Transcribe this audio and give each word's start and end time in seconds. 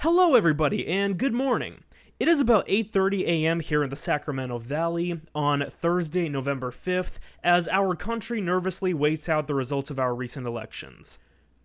Hello 0.00 0.34
everybody 0.34 0.86
and 0.86 1.16
good 1.16 1.32
morning. 1.32 1.82
It 2.20 2.28
is 2.28 2.38
about 2.38 2.68
8:30 2.68 3.22
a.m. 3.24 3.60
here 3.60 3.82
in 3.82 3.88
the 3.88 3.96
Sacramento 3.96 4.58
Valley 4.58 5.22
on 5.34 5.64
Thursday, 5.70 6.28
November 6.28 6.70
5th, 6.70 7.18
as 7.42 7.66
our 7.68 7.96
country 7.96 8.42
nervously 8.42 8.92
waits 8.92 9.26
out 9.26 9.46
the 9.46 9.54
results 9.54 9.90
of 9.90 9.98
our 9.98 10.14
recent 10.14 10.46
elections. 10.46 11.18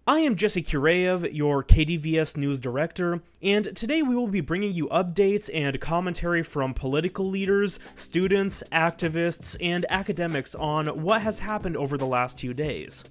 I 0.08 0.20
am 0.20 0.38
Jesse 0.38 0.64
Kureyev, 0.64 1.34
your 1.34 1.62
KDVS 1.62 2.38
news 2.38 2.62
director, 2.62 3.22
and 3.42 3.76
today 3.76 4.02
we 4.02 4.16
will 4.16 4.30
be 4.30 4.40
bringing 4.40 4.72
you 4.72 4.88
updates 4.88 5.50
and 5.54 5.82
commentary 5.82 6.42
from 6.42 6.74
political 6.74 7.30
leaders, 7.30 7.80
students, 7.96 8.64
activists, 8.72 9.58
and 9.60 9.86
academics 9.90 10.56
on 10.56 10.88
what 11.04 11.22
has 11.22 11.40
happened 11.40 11.76
over 11.76 11.98
the 11.98 12.08
last 12.08 12.40
few 12.40 12.54
days. 12.54 13.04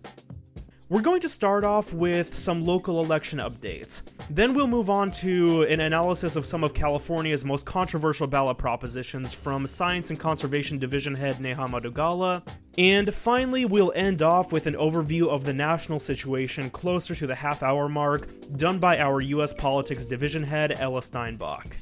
We're 0.91 1.02
going 1.02 1.20
to 1.20 1.29
start 1.29 1.62
off 1.62 1.95
with 1.95 2.34
some 2.34 2.66
local 2.66 3.00
election 3.00 3.39
updates. 3.39 4.02
Then 4.29 4.54
we'll 4.54 4.66
move 4.66 4.90
on 4.90 5.12
to 5.12 5.62
an 5.62 5.79
analysis 5.79 6.34
of 6.34 6.45
some 6.45 6.64
of 6.64 6.75
California's 6.75 7.44
most 7.44 7.64
controversial 7.64 8.26
ballot 8.26 8.58
propositions 8.58 9.32
from 9.32 9.68
Science 9.68 10.11
and 10.11 10.18
Conservation 10.18 10.81
Division 10.81 11.14
head 11.14 11.40
Neha 11.40 11.68
Madugala. 11.68 12.43
And 12.76 13.14
finally, 13.14 13.64
we'll 13.64 13.93
end 13.95 14.21
off 14.21 14.53
with 14.53 14.67
an 14.67 14.75
overview 14.75 15.29
of 15.29 15.45
the 15.45 15.54
national 15.54 16.00
situation 16.00 16.71
closer 16.71 17.14
to 17.14 17.26
the 17.29 17.36
half 17.36 17.62
hour 17.62 17.89
mark, 17.89 18.26
done 18.57 18.81
by 18.81 18.98
our 18.98 19.20
US 19.20 19.53
Politics 19.53 20.04
Division 20.04 20.43
head 20.43 20.72
Ella 20.72 21.03
Steinbach. 21.03 21.76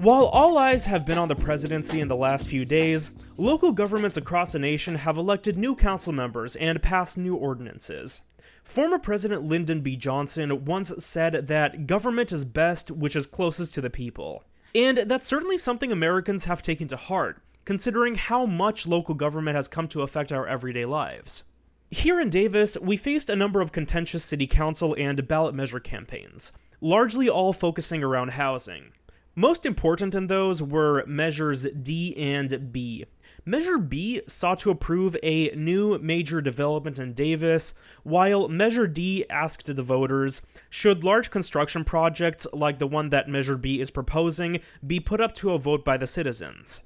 While 0.00 0.28
all 0.28 0.56
eyes 0.56 0.86
have 0.86 1.04
been 1.04 1.18
on 1.18 1.28
the 1.28 1.34
presidency 1.34 2.00
in 2.00 2.08
the 2.08 2.16
last 2.16 2.48
few 2.48 2.64
days, 2.64 3.12
local 3.36 3.70
governments 3.70 4.16
across 4.16 4.52
the 4.52 4.58
nation 4.58 4.94
have 4.94 5.18
elected 5.18 5.58
new 5.58 5.76
council 5.76 6.10
members 6.10 6.56
and 6.56 6.80
passed 6.80 7.18
new 7.18 7.34
ordinances. 7.34 8.22
Former 8.64 8.98
President 8.98 9.42
Lyndon 9.42 9.82
B. 9.82 9.96
Johnson 9.96 10.64
once 10.64 10.90
said 11.04 11.48
that 11.48 11.86
government 11.86 12.32
is 12.32 12.46
best 12.46 12.90
which 12.90 13.14
is 13.14 13.26
closest 13.26 13.74
to 13.74 13.82
the 13.82 13.90
people. 13.90 14.42
And 14.74 14.96
that's 14.96 15.26
certainly 15.26 15.58
something 15.58 15.92
Americans 15.92 16.46
have 16.46 16.62
taken 16.62 16.88
to 16.88 16.96
heart, 16.96 17.42
considering 17.66 18.14
how 18.14 18.46
much 18.46 18.86
local 18.86 19.14
government 19.14 19.56
has 19.56 19.68
come 19.68 19.86
to 19.88 20.00
affect 20.00 20.32
our 20.32 20.46
everyday 20.46 20.86
lives. 20.86 21.44
Here 21.90 22.18
in 22.18 22.30
Davis, 22.30 22.78
we 22.80 22.96
faced 22.96 23.28
a 23.28 23.36
number 23.36 23.60
of 23.60 23.70
contentious 23.70 24.24
city 24.24 24.46
council 24.46 24.96
and 24.98 25.28
ballot 25.28 25.54
measure 25.54 25.78
campaigns, 25.78 26.52
largely 26.80 27.28
all 27.28 27.52
focusing 27.52 28.02
around 28.02 28.30
housing. 28.30 28.92
Most 29.36 29.64
important 29.64 30.14
in 30.14 30.26
those 30.26 30.60
were 30.60 31.04
Measures 31.06 31.64
D 31.68 32.16
and 32.16 32.72
B. 32.72 33.04
Measure 33.44 33.78
B 33.78 34.22
sought 34.26 34.58
to 34.60 34.70
approve 34.70 35.16
a 35.22 35.54
new 35.54 35.98
major 35.98 36.40
development 36.40 36.98
in 36.98 37.14
Davis, 37.14 37.72
while 38.02 38.48
Measure 38.48 38.88
D 38.88 39.24
asked 39.30 39.74
the 39.74 39.82
voters 39.84 40.42
should 40.68 41.04
large 41.04 41.30
construction 41.30 41.84
projects 41.84 42.44
like 42.52 42.80
the 42.80 42.88
one 42.88 43.10
that 43.10 43.28
Measure 43.28 43.56
B 43.56 43.80
is 43.80 43.92
proposing 43.92 44.60
be 44.84 44.98
put 44.98 45.20
up 45.20 45.34
to 45.36 45.52
a 45.52 45.58
vote 45.58 45.84
by 45.84 45.96
the 45.96 46.08
citizens. 46.08 46.82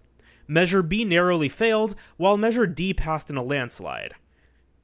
Measure 0.47 0.83
B 0.83 1.03
narrowly 1.03 1.49
failed, 1.49 1.95
while 2.19 2.37
Measure 2.37 2.67
D 2.67 2.93
passed 2.93 3.31
in 3.31 3.39
a 3.39 3.43
landslide. 3.43 4.15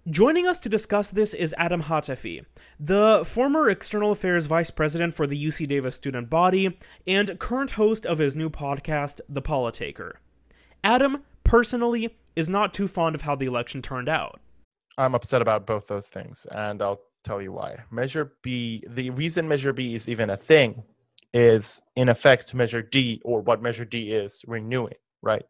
Joining 0.09 0.47
us 0.47 0.59
to 0.61 0.71
discuss 0.71 1.11
this 1.11 1.35
is 1.35 1.55
Adam 1.59 1.83
Hatefi, 1.83 2.47
the 2.79 3.23
former 3.27 3.69
External 3.69 4.13
Affairs 4.13 4.47
Vice 4.47 4.71
President 4.71 5.13
for 5.13 5.27
the 5.27 5.45
UC 5.45 5.69
Davis 5.69 5.95
student 5.95 6.31
body 6.31 6.79
and 7.07 7.39
current 7.39 7.73
host 7.73 8.07
of 8.07 8.17
his 8.17 8.35
new 8.35 8.49
podcast, 8.49 9.21
The 9.29 9.43
Politaker. 9.43 10.13
Adam, 10.83 11.23
personally, 11.45 12.17
is 12.35 12.49
not 12.49 12.73
too 12.73 12.89
fond 12.89 13.15
of 13.15 13.21
how 13.21 13.35
the 13.35 13.45
election 13.45 13.83
turned 13.83 14.09
out. 14.09 14.41
I'm 14.97 15.15
upset 15.15 15.43
about 15.43 15.67
both 15.67 15.87
those 15.87 16.09
things, 16.09 16.47
and 16.51 16.81
I'll 16.81 17.03
tell 17.23 17.43
you 17.43 17.53
why. 17.53 17.77
Measure 17.91 18.33
B, 18.43 18.83
the 18.89 19.11
reason 19.11 19.47
Measure 19.47 19.75
B 19.75 19.95
is 19.95 20.09
even 20.09 20.31
a 20.31 20.37
thing 20.37 20.83
is, 21.35 21.79
in 21.97 22.09
effect, 22.09 22.55
Measure 22.55 22.81
D, 22.83 23.21
or 23.23 23.43
what 23.43 23.61
Measure 23.61 23.85
D 23.85 24.13
is, 24.13 24.43
renewing, 24.47 24.95
right? 25.21 25.45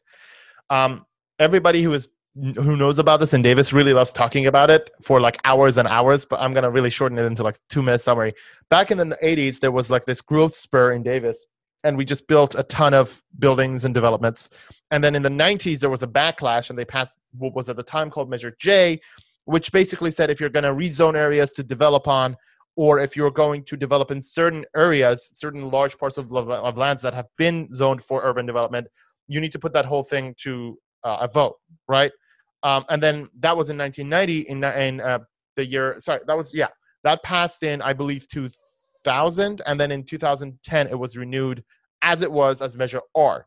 Um, 0.71 1.06
everybody 1.39 1.84
who 1.84 1.93
is 1.93 2.09
who 2.34 2.76
knows 2.76 2.98
about 2.98 3.18
this 3.18 3.32
and 3.32 3.42
Davis 3.42 3.72
really 3.72 3.92
loves 3.92 4.12
talking 4.12 4.46
about 4.46 4.70
it 4.70 4.91
for 5.02 5.20
like 5.20 5.38
hours 5.44 5.78
and 5.78 5.88
hours, 5.88 6.24
but 6.24 6.41
I'm 6.41 6.52
gonna 6.52 6.70
really 6.70 6.91
shorten 6.91 7.18
it 7.18 7.24
into 7.24 7.42
like 7.42 7.58
two 7.68 7.82
minute 7.82 8.00
summary. 8.00 8.34
Back 8.68 8.91
in 8.91 8.98
the 8.98 9.16
80s, 9.22 9.58
there 9.58 9.72
was 9.72 9.91
like 9.91 10.04
this 10.04 10.20
growth 10.20 10.54
spur 10.54 10.92
in 10.92 11.02
Davis, 11.02 11.46
and 11.82 11.96
we 11.96 12.04
just 12.04 12.28
built 12.28 12.54
a 12.54 12.62
ton 12.62 12.94
of 12.94 13.20
buildings 13.38 13.84
and 13.84 13.92
developments. 13.92 14.48
And 14.91 15.02
then 15.02 15.16
in 15.16 15.22
the 15.22 15.28
90s, 15.28 15.80
there 15.80 15.91
was 15.91 16.04
a 16.04 16.06
backlash, 16.06 16.70
and 16.70 16.78
they 16.78 16.84
passed 16.84 17.16
what 17.36 17.54
was 17.54 17.68
at 17.68 17.76
the 17.76 17.82
time 17.82 18.10
called 18.10 18.30
Measure 18.30 18.54
J, 18.60 19.00
which 19.47 19.72
basically 19.72 20.12
said 20.12 20.30
if 20.30 20.41
you're 20.41 20.50
gonna 20.50 20.72
rezone 20.72 21.16
areas 21.16 21.50
to 21.52 21.64
develop 21.64 22.06
on, 22.06 22.36
or 22.76 23.00
if 23.00 23.16
you're 23.16 23.32
going 23.32 23.64
to 23.64 23.76
develop 23.76 24.12
in 24.12 24.20
certain 24.20 24.64
areas, 24.76 25.32
certain 25.34 25.68
large 25.70 25.98
parts 25.98 26.16
of, 26.16 26.32
of 26.32 26.76
lands 26.78 27.02
that 27.02 27.12
have 27.12 27.26
been 27.36 27.68
zoned 27.74 28.04
for 28.04 28.22
urban 28.22 28.47
development, 28.47 28.86
you 29.26 29.41
need 29.41 29.52
to 29.52 29.58
put 29.58 29.72
that 29.72 29.84
whole 29.84 30.04
thing 30.04 30.34
to 30.38 30.78
a 31.05 31.28
vote, 31.28 31.56
right? 31.88 32.12
Um, 32.62 32.84
and 32.88 33.03
then 33.03 33.31
that 33.41 33.56
was 33.56 33.71
in 33.71 33.78
1990 33.78 34.49
in, 34.49 34.65
in 34.65 35.00
uh, 35.00 35.21
the 35.56 35.65
year, 35.65 35.97
sorry, 35.99 36.21
that 36.27 36.37
was, 36.37 36.53
yeah, 36.55 36.69
that 37.05 37.22
passed 37.22 37.62
in, 37.62 37.81
I 37.81 37.93
believe, 37.93 38.28
2000. 38.28 39.62
And 39.66 39.81
then 39.81 39.91
in 39.91 40.05
2010, 40.05 40.87
it 40.89 40.99
was 40.99 41.16
renewed 41.16 41.65
as 42.03 42.22
it 42.22 42.31
was 42.31 42.62
as 42.62 42.77
Measure 42.77 43.00
R. 43.15 43.47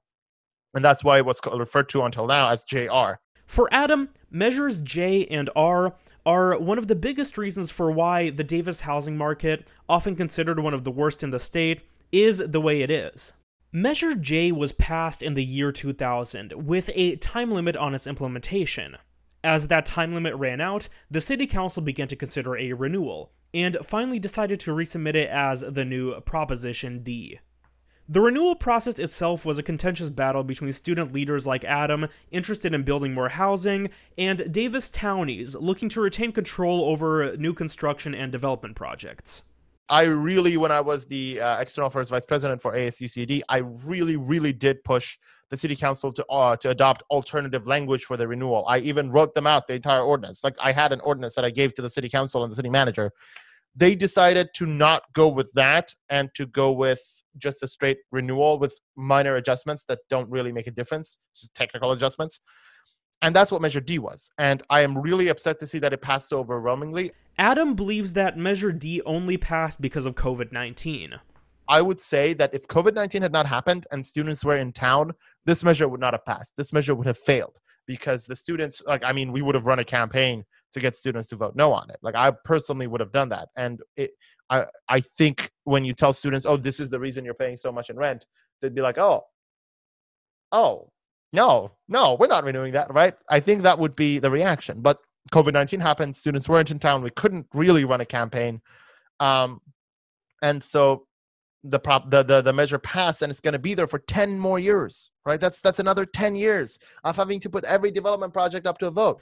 And 0.74 0.84
that's 0.84 1.03
why 1.03 1.19
it 1.19 1.25
was 1.25 1.40
referred 1.53 1.90
to 1.90 2.03
until 2.03 2.25
now 2.25 2.50
as 2.50 2.63
JR. 2.63 3.19
For 3.46 3.69
Adam, 3.72 4.09
measures 4.31 4.80
J 4.81 5.25
and 5.25 5.50
R 5.56 5.96
are 6.25 6.58
one 6.58 6.78
of 6.78 6.88
the 6.88 6.96
biggest 6.96 7.38
reasons 7.38 7.69
for 7.69 7.92
why 7.92 8.30
the 8.30 8.44
Davis 8.44 8.81
housing 8.81 9.18
market, 9.18 9.68
often 9.88 10.16
considered 10.16 10.59
one 10.59 10.74
of 10.74 10.84
the 10.84 10.92
worst 10.92 11.22
in 11.22 11.30
the 11.30 11.40
state, 11.40 11.84
is 12.12 12.40
the 12.40 12.62
way 12.62 12.81
it 12.81 12.90
is. 12.90 13.34
Measure 13.75 14.13
J 14.13 14.51
was 14.51 14.72
passed 14.72 15.23
in 15.23 15.34
the 15.34 15.44
year 15.44 15.72
2000 15.72 16.53
with 16.53 16.91
a 16.94 17.16
time 17.16 17.51
limit 17.51 17.75
on 17.75 17.95
its 17.95 18.06
implementation. 18.06 18.97
As 19.44 19.67
that 19.67 19.88
time 19.88 20.13
limit 20.13 20.35
ran 20.35 20.61
out, 20.61 20.89
the 21.09 21.19
City 21.19 21.47
Council 21.47 21.81
began 21.81 22.07
to 22.09 22.16
consider 22.16 22.56
a 22.56 22.73
renewal, 22.73 23.31
and 23.51 23.78
finally 23.81 24.19
decided 24.19 24.59
to 24.59 24.75
resubmit 24.75 25.16
it 25.16 25.28
as 25.28 25.62
the 25.62 25.83
new 25.85 26.22
Proposition 26.22 27.01
D. 27.01 27.39
The 28.07 28.22
renewal 28.22 28.53
process 28.53 29.00
itself 29.00 29.44
was 29.44 29.57
a 29.57 29.63
contentious 29.63 30.12
battle 30.12 30.44
between 30.44 30.72
student 30.72 31.12
leaders 31.12 31.47
like 31.47 31.63
Adam, 31.63 32.09
interested 32.29 32.75
in 32.75 32.83
building 32.83 33.16
more 33.16 33.29
housing, 33.29 33.89
and 34.19 34.53
Davis 34.53 34.91
townies 34.91 35.56
looking 35.56 35.89
to 35.89 36.01
retain 36.01 36.31
control 36.31 36.83
over 36.83 37.35
new 37.38 37.56
construction 37.56 38.13
and 38.13 38.31
development 38.31 38.75
projects. 38.75 39.41
I 39.89 40.03
really, 40.03 40.55
when 40.57 40.71
I 40.71 40.79
was 40.79 41.05
the 41.05 41.41
uh, 41.41 41.59
external 41.59 41.88
affairs 41.88 42.09
vice 42.09 42.25
president 42.25 42.61
for 42.61 42.73
ASUCD, 42.73 43.41
I 43.49 43.57
really, 43.57 44.16
really 44.16 44.53
did 44.53 44.83
push 44.83 45.17
the 45.49 45.57
city 45.57 45.75
council 45.75 46.11
to 46.13 46.25
uh, 46.27 46.55
to 46.57 46.69
adopt 46.69 47.03
alternative 47.11 47.67
language 47.67 48.05
for 48.05 48.16
the 48.16 48.27
renewal. 48.27 48.66
I 48.67 48.79
even 48.79 49.11
wrote 49.11 49.35
them 49.35 49.45
out 49.45 49.67
the 49.67 49.75
entire 49.75 50.01
ordinance. 50.01 50.44
Like 50.44 50.55
I 50.61 50.71
had 50.71 50.94
an 50.94 51.01
ordinance 51.01 51.35
that 51.35 51.44
I 51.44 51.49
gave 51.49 51.75
to 51.75 51.81
the 51.81 51.89
city 51.89 52.09
council 52.09 52.44
and 52.44 52.51
the 52.51 52.55
city 52.55 52.69
manager. 52.69 53.11
They 53.75 53.95
decided 53.95 54.49
to 54.55 54.66
not 54.66 55.03
go 55.13 55.27
with 55.27 55.51
that 55.53 55.94
and 56.09 56.29
to 56.35 56.45
go 56.45 56.71
with 56.71 57.01
just 57.38 57.63
a 57.63 57.67
straight 57.67 57.97
renewal 58.11 58.59
with 58.59 58.79
minor 58.95 59.35
adjustments 59.35 59.83
that 59.89 60.00
don't 60.09 60.29
really 60.29 60.51
make 60.51 60.67
a 60.67 60.71
difference, 60.71 61.17
just 61.35 61.53
technical 61.55 61.91
adjustments. 61.91 62.39
And 63.23 63.34
that's 63.34 63.51
what 63.51 63.61
Measure 63.61 63.79
D 63.79 64.00
was. 64.00 64.29
And 64.38 64.61
I 64.69 64.81
am 64.81 64.97
really 64.97 65.29
upset 65.29 65.57
to 65.59 65.67
see 65.67 65.79
that 65.79 65.94
it 65.94 66.01
passed 66.01 66.28
so 66.29 66.39
overwhelmingly. 66.39 67.13
Adam 67.38 67.73
believes 67.73 68.13
that 68.13 68.38
Measure 68.38 68.73
D 68.73 69.01
only 69.06 69.38
passed 69.38 69.81
because 69.81 70.06
of 70.06 70.13
COVID 70.13 70.51
19. 70.51 71.16
I 71.69 71.81
would 71.81 72.01
say 72.01 72.33
that 72.33 72.53
if 72.53 72.67
COVID 72.67 72.94
19 72.94 73.22
had 73.22 73.31
not 73.31 73.47
happened 73.47 73.88
and 73.91 74.06
students 74.06 74.44
were 74.44 74.57
in 74.57 74.73
town, 74.73 75.13
this 75.45 75.63
measure 75.63 75.88
would 75.88 76.01
not 76.01 76.13
have 76.13 76.25
passed. 76.25 76.51
This 76.57 76.73
measure 76.73 76.94
would 76.94 77.07
have 77.07 77.17
failed 77.17 77.59
because 77.88 78.25
the 78.25 78.35
students, 78.35 78.81
like, 78.85 79.03
I 79.06 79.13
mean, 79.13 79.31
we 79.31 79.41
would 79.41 79.56
have 79.56 79.66
run 79.66 79.79
a 79.79 79.85
campaign 79.85 80.44
to 80.74 80.80
get 80.81 80.95
students 80.95 81.30
to 81.30 81.38
vote 81.38 81.56
no 81.56 81.71
on 81.71 81.89
it. 81.89 82.00
Like, 82.01 82.15
I 82.15 82.31
personally 82.44 82.88
would 82.88 83.00
have 83.00 83.13
done 83.13 83.30
that. 83.30 83.48
And 83.56 83.81
it, 83.95 84.12
I, 84.50 84.65
I 84.89 85.00
think 85.00 85.51
when 85.63 85.86
you 85.86 85.94
tell 85.94 86.12
students, 86.12 86.45
oh, 86.45 86.57
this 86.57 86.81
is 86.81 86.89
the 86.89 87.00
reason 87.00 87.24
you're 87.24 87.33
paying 87.33 87.57
so 87.57 87.71
much 87.71 87.89
in 87.89 87.95
rent, 87.95 88.25
they'd 88.62 88.75
be 88.75 88.81
like, 88.81 88.98
oh, 88.98 89.24
oh, 90.51 90.92
no, 91.33 91.71
no, 91.88 92.15
we're 92.19 92.27
not 92.27 92.44
renewing 92.44 92.74
that, 92.74 92.94
right? 92.94 93.15
I 93.30 93.39
think 93.39 93.63
that 93.63 93.80
would 93.80 93.95
be 93.95 94.19
the 94.19 94.31
reaction. 94.31 94.81
But 94.81 95.00
COVID 95.31 95.53
19 95.53 95.80
happened, 95.80 96.15
students 96.15 96.47
weren't 96.47 96.71
in 96.71 96.80
town, 96.80 97.03
we 97.03 97.09
couldn't 97.09 97.47
really 97.53 97.85
run 97.85 98.01
a 98.01 98.06
campaign. 98.06 98.62
Um, 99.19 99.59
and 100.41 100.63
so 100.63 101.07
the 101.63 101.80
prop 101.80 102.12
the, 102.12 102.24
the 102.24 102.41
the 102.41 102.51
measure 102.51 102.77
passed 102.77 103.21
and 103.21 103.31
it's 103.31 103.39
going 103.39 103.53
to 103.53 103.59
be 103.59 103.74
there 103.74 103.88
for 103.88 104.00
10 104.00 104.38
more 104.38 104.59
years 104.59 105.12
right 105.25 105.39
that's 105.39 105.62
that's 105.62 105.80
another 105.80 106.06
10 106.06 106.35
years 106.35 106.77
of 107.06 107.15
having 107.15 107.39
to 107.39 107.50
put 107.50 107.63
every 107.63 107.89
development 107.89 108.33
project 108.33 108.68
up 108.68 108.77
to 108.77 108.88
a 108.88 108.91
vote 108.91 109.21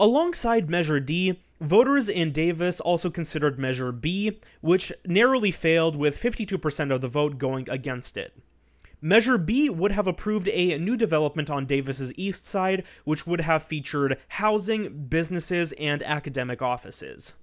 Alongside 0.00 0.68
Measure 0.68 0.98
D, 0.98 1.40
voters 1.60 2.08
in 2.08 2.32
Davis 2.32 2.80
also 2.80 3.08
considered 3.08 3.58
Measure 3.58 3.92
B, 3.92 4.40
which 4.60 4.92
narrowly 5.06 5.52
failed 5.52 5.94
with 5.94 6.20
52% 6.20 6.92
of 6.92 7.00
the 7.00 7.08
vote 7.08 7.38
going 7.38 7.68
against 7.70 8.16
it. 8.16 8.36
Measure 9.04 9.36
B 9.36 9.68
would 9.68 9.90
have 9.90 10.06
approved 10.06 10.48
a 10.48 10.78
new 10.78 10.96
development 10.96 11.50
on 11.50 11.66
Davis's 11.66 12.12
east 12.16 12.46
side, 12.46 12.84
which 13.04 13.26
would 13.26 13.40
have 13.40 13.64
featured 13.64 14.16
housing, 14.28 15.06
businesses, 15.08 15.72
and 15.72 16.04
academic 16.04 16.62
offices. 16.62 17.34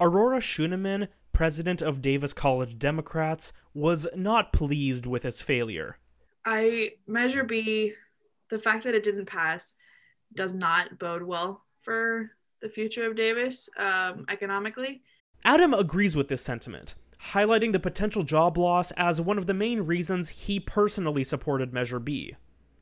Aurora 0.00 0.38
Schuneman, 0.38 1.08
president 1.32 1.82
of 1.82 2.00
Davis 2.00 2.32
College 2.32 2.78
Democrats, 2.78 3.52
was 3.74 4.06
not 4.14 4.52
pleased 4.52 5.04
with 5.04 5.24
its 5.24 5.42
failure. 5.42 5.98
I 6.44 6.92
Measure 7.08 7.42
B, 7.42 7.92
the 8.48 8.60
fact 8.60 8.84
that 8.84 8.94
it 8.94 9.02
didn't 9.02 9.26
pass 9.26 9.74
does 10.34 10.54
not 10.54 10.96
bode 11.00 11.24
well 11.24 11.64
for 11.82 12.30
the 12.62 12.68
future 12.68 13.04
of 13.04 13.16
Davis 13.16 13.68
um, 13.76 14.26
economically. 14.28 15.02
Adam 15.44 15.74
agrees 15.74 16.14
with 16.14 16.28
this 16.28 16.42
sentiment 16.42 16.94
highlighting 17.28 17.72
the 17.72 17.80
potential 17.80 18.22
job 18.22 18.56
loss 18.56 18.90
as 18.92 19.20
one 19.20 19.38
of 19.38 19.46
the 19.46 19.54
main 19.54 19.82
reasons 19.82 20.28
he 20.28 20.58
personally 20.58 21.24
supported 21.24 21.72
Measure 21.72 22.00
B. 22.00 22.34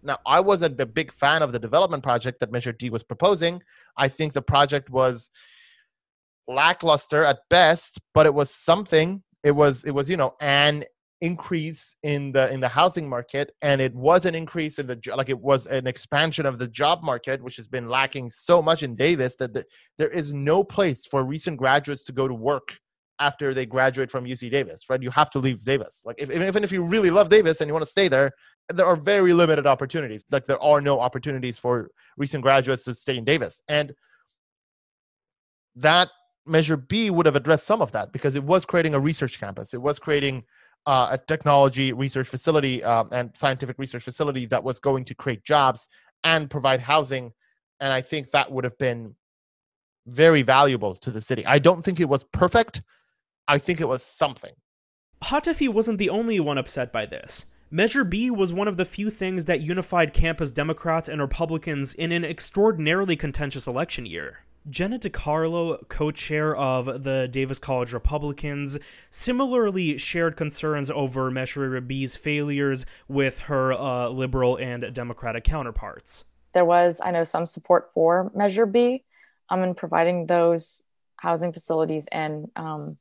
Now, 0.02 0.18
I 0.26 0.40
wasn't 0.40 0.80
a 0.80 0.86
big 0.86 1.12
fan 1.12 1.42
of 1.42 1.52
the 1.52 1.58
development 1.58 2.02
project 2.02 2.40
that 2.40 2.52
Measure 2.52 2.72
D 2.72 2.88
was 2.88 3.02
proposing. 3.02 3.60
I 3.96 4.08
think 4.08 4.32
the 4.32 4.42
project 4.42 4.90
was 4.90 5.28
lackluster 6.46 7.24
at 7.24 7.40
best, 7.50 8.00
but 8.14 8.26
it 8.26 8.32
was 8.32 8.50
something. 8.50 9.22
It 9.42 9.50
was 9.52 9.84
it 9.84 9.90
was 9.90 10.08
you 10.08 10.16
know 10.16 10.34
an 10.40 10.84
increase 11.20 11.96
in 12.04 12.30
the 12.30 12.50
in 12.52 12.60
the 12.60 12.68
housing 12.68 13.08
market 13.08 13.50
and 13.62 13.80
it 13.80 13.92
was 13.92 14.24
an 14.24 14.36
increase 14.36 14.78
in 14.78 14.86
the 14.86 14.96
like 15.16 15.28
it 15.28 15.38
was 15.38 15.66
an 15.66 15.86
expansion 15.88 16.46
of 16.46 16.60
the 16.60 16.68
job 16.68 17.02
market 17.02 17.42
which 17.42 17.56
has 17.56 17.66
been 17.66 17.88
lacking 17.88 18.30
so 18.30 18.62
much 18.62 18.84
in 18.84 18.94
Davis 18.94 19.34
that 19.34 19.52
the, 19.52 19.64
there 19.98 20.08
is 20.08 20.32
no 20.32 20.62
place 20.62 21.06
for 21.06 21.24
recent 21.24 21.56
graduates 21.56 22.04
to 22.04 22.12
go 22.12 22.28
to 22.28 22.34
work 22.34 22.78
after 23.20 23.52
they 23.52 23.66
graduate 23.66 24.10
from 24.10 24.24
UC 24.24 24.50
Davis, 24.50 24.84
right? 24.88 25.02
You 25.02 25.10
have 25.10 25.30
to 25.30 25.38
leave 25.38 25.64
Davis. 25.64 26.02
Like, 26.04 26.16
if, 26.18 26.30
even 26.30 26.64
if 26.64 26.72
you 26.72 26.82
really 26.82 27.10
love 27.10 27.28
Davis 27.28 27.60
and 27.60 27.68
you 27.68 27.74
want 27.74 27.84
to 27.84 27.90
stay 27.90 28.08
there, 28.08 28.30
there 28.68 28.86
are 28.86 28.96
very 28.96 29.32
limited 29.32 29.66
opportunities. 29.66 30.24
Like, 30.30 30.46
there 30.46 30.62
are 30.62 30.80
no 30.80 31.00
opportunities 31.00 31.58
for 31.58 31.90
recent 32.16 32.42
graduates 32.42 32.84
to 32.84 32.94
stay 32.94 33.16
in 33.16 33.24
Davis. 33.24 33.60
And 33.68 33.92
that 35.76 36.10
measure 36.46 36.76
B 36.76 37.10
would 37.10 37.26
have 37.26 37.36
addressed 37.36 37.66
some 37.66 37.82
of 37.82 37.92
that 37.92 38.12
because 38.12 38.34
it 38.34 38.44
was 38.44 38.64
creating 38.64 38.94
a 38.94 39.00
research 39.00 39.38
campus. 39.38 39.74
It 39.74 39.82
was 39.82 39.98
creating 39.98 40.44
uh, 40.86 41.08
a 41.12 41.18
technology 41.18 41.92
research 41.92 42.28
facility 42.28 42.82
um, 42.82 43.08
and 43.12 43.30
scientific 43.34 43.78
research 43.78 44.04
facility 44.04 44.46
that 44.46 44.62
was 44.62 44.78
going 44.78 45.04
to 45.04 45.14
create 45.14 45.44
jobs 45.44 45.86
and 46.24 46.50
provide 46.50 46.80
housing. 46.80 47.32
And 47.80 47.92
I 47.92 48.00
think 48.00 48.30
that 48.30 48.50
would 48.50 48.64
have 48.64 48.78
been 48.78 49.14
very 50.06 50.42
valuable 50.42 50.94
to 50.96 51.10
the 51.10 51.20
city. 51.20 51.44
I 51.46 51.58
don't 51.58 51.84
think 51.84 52.00
it 52.00 52.08
was 52.08 52.24
perfect, 52.24 52.82
I 53.48 53.58
think 53.58 53.80
it 53.80 53.88
was 53.88 54.02
something. 54.02 54.52
Hatefi 55.24 55.68
wasn't 55.68 55.98
the 55.98 56.10
only 56.10 56.38
one 56.38 56.58
upset 56.58 56.92
by 56.92 57.06
this. 57.06 57.46
Measure 57.70 58.04
B 58.04 58.30
was 58.30 58.52
one 58.52 58.68
of 58.68 58.76
the 58.76 58.84
few 58.84 59.10
things 59.10 59.46
that 59.46 59.60
unified 59.60 60.12
campus 60.12 60.50
Democrats 60.50 61.08
and 61.08 61.20
Republicans 61.20 61.94
in 61.94 62.12
an 62.12 62.24
extraordinarily 62.24 63.16
contentious 63.16 63.66
election 63.66 64.06
year. 64.06 64.40
Jenna 64.68 64.98
DeCarlo, 64.98 65.88
co 65.88 66.10
chair 66.10 66.54
of 66.54 67.04
the 67.04 67.26
Davis 67.30 67.58
College 67.58 67.92
Republicans, 67.92 68.78
similarly 69.08 69.96
shared 69.96 70.36
concerns 70.36 70.90
over 70.90 71.30
Measure 71.30 71.80
B's 71.80 72.16
failures 72.16 72.84
with 73.08 73.40
her 73.40 73.72
uh, 73.72 74.08
liberal 74.08 74.56
and 74.56 74.92
Democratic 74.92 75.44
counterparts. 75.44 76.24
There 76.52 76.66
was, 76.66 77.00
I 77.02 77.12
know, 77.12 77.24
some 77.24 77.46
support 77.46 77.90
for 77.94 78.30
Measure 78.34 78.66
B 78.66 79.04
um, 79.48 79.62
in 79.62 79.74
providing 79.74 80.26
those 80.26 80.84
housing 81.16 81.52
facilities 81.52 82.06
and 82.12 82.50
um, 82.56 82.98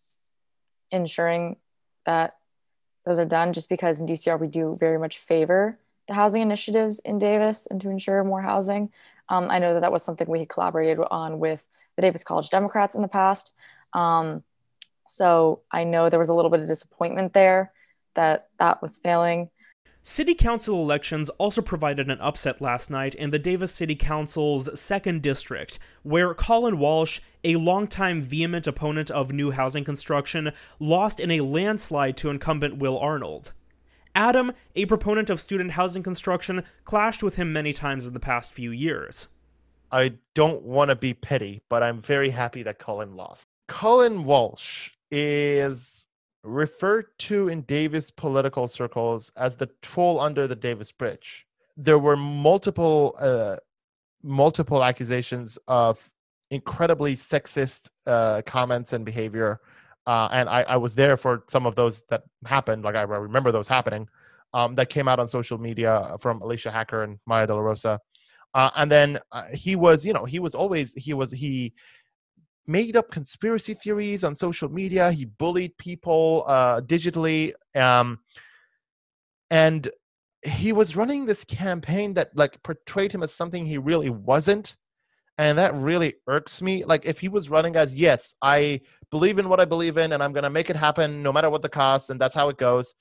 ensuring 0.91 1.57
that 2.05 2.37
those 3.05 3.19
are 3.19 3.25
done 3.25 3.53
just 3.53 3.69
because 3.69 3.99
in 3.99 4.05
DCR 4.05 4.39
we 4.39 4.47
do 4.47 4.77
very 4.79 4.97
much 4.97 5.17
favor 5.17 5.79
the 6.07 6.13
housing 6.13 6.41
initiatives 6.41 6.99
in 6.99 7.19
Davis 7.19 7.67
and 7.69 7.79
to 7.81 7.89
ensure 7.89 8.23
more 8.23 8.41
housing. 8.41 8.91
Um, 9.29 9.47
I 9.49 9.59
know 9.59 9.73
that 9.73 9.81
that 9.81 9.91
was 9.91 10.03
something 10.03 10.27
we 10.27 10.39
had 10.39 10.49
collaborated 10.49 10.99
on 11.11 11.39
with 11.39 11.65
the 11.95 12.01
Davis 12.01 12.23
College 12.23 12.49
Democrats 12.49 12.95
in 12.95 13.01
the 13.01 13.07
past. 13.07 13.51
Um, 13.93 14.43
so 15.07 15.61
I 15.71 15.83
know 15.83 16.09
there 16.09 16.19
was 16.19 16.29
a 16.29 16.33
little 16.33 16.51
bit 16.51 16.61
of 16.61 16.67
disappointment 16.67 17.33
there 17.33 17.71
that 18.15 18.49
that 18.59 18.81
was 18.81 18.97
failing. 18.97 19.49
City 20.09 20.33
Council 20.33 20.81
elections 20.81 21.29
also 21.31 21.61
provided 21.61 22.09
an 22.09 22.17
upset 22.21 22.61
last 22.61 22.89
night 22.89 23.13
in 23.13 23.31
the 23.31 23.37
Davis 23.37 23.73
City 23.73 23.93
Council's 23.93 24.69
2nd 24.69 25.21
District, 25.21 25.77
where 26.03 26.33
Colin 26.33 26.79
Walsh, 26.79 27.19
a 27.43 27.57
longtime 27.57 28.21
vehement 28.21 28.65
opponent 28.67 29.11
of 29.11 29.33
new 29.33 29.51
housing 29.51 29.83
construction, 29.83 30.53
lost 30.79 31.19
in 31.19 31.29
a 31.29 31.41
landslide 31.41 32.15
to 32.15 32.29
incumbent 32.29 32.77
Will 32.77 32.97
Arnold. 32.97 33.51
Adam, 34.15 34.53
a 34.77 34.85
proponent 34.85 35.29
of 35.29 35.41
student 35.41 35.71
housing 35.71 36.03
construction, 36.03 36.63
clashed 36.85 37.21
with 37.21 37.35
him 37.35 37.51
many 37.51 37.73
times 37.73 38.07
in 38.07 38.13
the 38.13 38.19
past 38.21 38.53
few 38.53 38.71
years. 38.71 39.27
I 39.91 40.13
don't 40.33 40.63
want 40.63 40.87
to 40.87 40.95
be 40.95 41.13
petty, 41.13 41.59
but 41.67 41.83
I'm 41.83 42.01
very 42.01 42.29
happy 42.29 42.63
that 42.63 42.79
Colin 42.79 43.17
lost. 43.17 43.49
Colin 43.67 44.23
Walsh 44.23 44.91
is 45.11 46.06
referred 46.47 47.05
to 47.19 47.49
in 47.49 47.61
Davis 47.63 48.09
political 48.09 48.67
circles 48.67 49.31
as 49.35 49.57
the 49.57 49.69
troll 49.81 50.19
under 50.19 50.47
the 50.47 50.55
Davis 50.55 50.91
Bridge. 50.91 51.45
There 51.75 51.99
were 51.99 52.17
multiple 52.17 53.15
uh, 53.19 53.57
multiple 54.23 54.83
accusations 54.83 55.59
of 55.67 56.09
incredibly 56.49 57.15
sexist 57.15 57.89
uh, 58.07 58.41
comments 58.45 58.93
and 58.93 59.05
behavior, 59.05 59.59
uh, 60.07 60.29
and 60.31 60.49
I, 60.49 60.63
I, 60.63 60.77
was 60.77 60.95
there 60.95 61.17
for 61.17 61.43
some 61.47 61.65
of 61.65 61.75
those 61.75 62.03
that 62.09 62.23
happened. 62.45 62.83
Like 62.83 62.95
I 62.95 63.03
remember 63.03 63.51
those 63.51 63.67
happening. 63.67 64.07
Um, 64.53 64.75
that 64.75 64.89
came 64.89 65.09
out 65.09 65.19
on 65.19 65.27
social 65.27 65.57
media 65.57 66.15
from 66.21 66.41
Alicia 66.41 66.71
Hacker 66.71 67.03
and 67.03 67.19
Maya 67.25 67.45
De 67.45 67.53
La 67.53 67.59
Rosa. 67.59 67.99
Uh, 68.53 68.69
and 68.77 68.89
then 68.89 69.19
uh, 69.33 69.43
he 69.53 69.75
was, 69.75 70.05
you 70.05 70.13
know, 70.13 70.23
he 70.23 70.39
was 70.39 70.55
always 70.55 70.93
he 70.93 71.13
was 71.13 71.31
he 71.31 71.73
made 72.67 72.97
up 72.97 73.11
conspiracy 73.11 73.73
theories 73.73 74.23
on 74.23 74.35
social 74.35 74.69
media. 74.69 75.11
He 75.11 75.25
bullied 75.25 75.77
people 75.77 76.43
uh, 76.47 76.81
digitally, 76.81 77.53
um, 77.75 78.19
and 79.49 79.89
he 80.43 80.73
was 80.73 80.95
running 80.95 81.25
this 81.25 81.43
campaign 81.43 82.13
that 82.15 82.35
like 82.35 82.61
portrayed 82.63 83.11
him 83.11 83.23
as 83.23 83.33
something 83.33 83.65
he 83.65 83.77
really 83.77 84.09
wasn't, 84.09 84.75
and 85.37 85.57
that 85.57 85.73
really 85.75 86.15
irks 86.27 86.61
me. 86.61 86.83
Like 86.83 87.05
if 87.05 87.19
he 87.19 87.29
was 87.29 87.49
running 87.49 87.75
as 87.75 87.95
yes, 87.95 88.33
I 88.41 88.81
believe 89.11 89.39
in 89.39 89.49
what 89.49 89.59
I 89.59 89.65
believe 89.65 89.97
in, 89.97 90.13
and 90.13 90.21
I'm 90.21 90.33
gonna 90.33 90.49
make 90.49 90.69
it 90.69 90.75
happen 90.75 91.23
no 91.23 91.31
matter 91.31 91.49
what 91.49 91.61
the 91.61 91.69
cost, 91.69 92.09
and 92.09 92.19
that's 92.19 92.35
how 92.35 92.49
it 92.49 92.57
goes. 92.57 92.93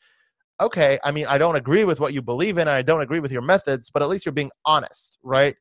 Okay, 0.60 0.98
I 1.04 1.10
mean, 1.10 1.26
I 1.26 1.36
don't 1.36 1.56
agree 1.56 1.84
with 1.84 2.00
what 2.00 2.14
you 2.14 2.22
believe 2.22 2.56
in, 2.56 2.62
and 2.62 2.70
I 2.70 2.82
don't 2.82 3.02
agree 3.02 3.20
with 3.20 3.32
your 3.32 3.42
methods, 3.42 3.90
but 3.90 4.02
at 4.02 4.08
least 4.08 4.24
you're 4.24 4.32
being 4.32 4.52
honest, 4.64 5.18
right? 5.22 5.54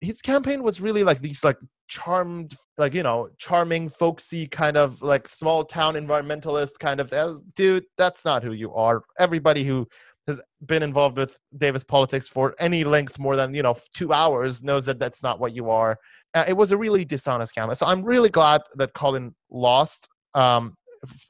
his 0.00 0.22
campaign 0.22 0.62
was 0.62 0.80
really 0.80 1.04
like 1.04 1.20
these 1.20 1.44
like 1.44 1.58
charmed 1.90 2.56
like 2.78 2.94
you 2.94 3.02
know 3.02 3.28
charming 3.36 3.88
folksy 3.88 4.46
kind 4.46 4.76
of 4.76 5.02
like 5.02 5.26
small 5.26 5.64
town 5.64 5.94
environmentalist 5.94 6.78
kind 6.78 7.00
of 7.00 7.12
dude 7.56 7.84
that's 7.98 8.24
not 8.24 8.44
who 8.44 8.52
you 8.52 8.72
are 8.72 9.02
everybody 9.18 9.64
who 9.64 9.84
has 10.28 10.40
been 10.66 10.84
involved 10.84 11.16
with 11.16 11.36
davis 11.58 11.82
politics 11.82 12.28
for 12.28 12.54
any 12.60 12.84
length 12.84 13.18
more 13.18 13.34
than 13.34 13.52
you 13.52 13.62
know 13.62 13.76
two 13.92 14.12
hours 14.12 14.62
knows 14.62 14.86
that 14.86 15.00
that's 15.00 15.20
not 15.20 15.40
what 15.40 15.52
you 15.52 15.68
are 15.68 15.98
uh, 16.34 16.44
it 16.46 16.52
was 16.52 16.70
a 16.70 16.76
really 16.76 17.04
dishonest 17.04 17.56
campaign 17.56 17.74
so 17.74 17.86
i'm 17.86 18.04
really 18.04 18.30
glad 18.30 18.62
that 18.76 18.94
colin 18.94 19.34
lost 19.50 20.08
um, 20.34 20.76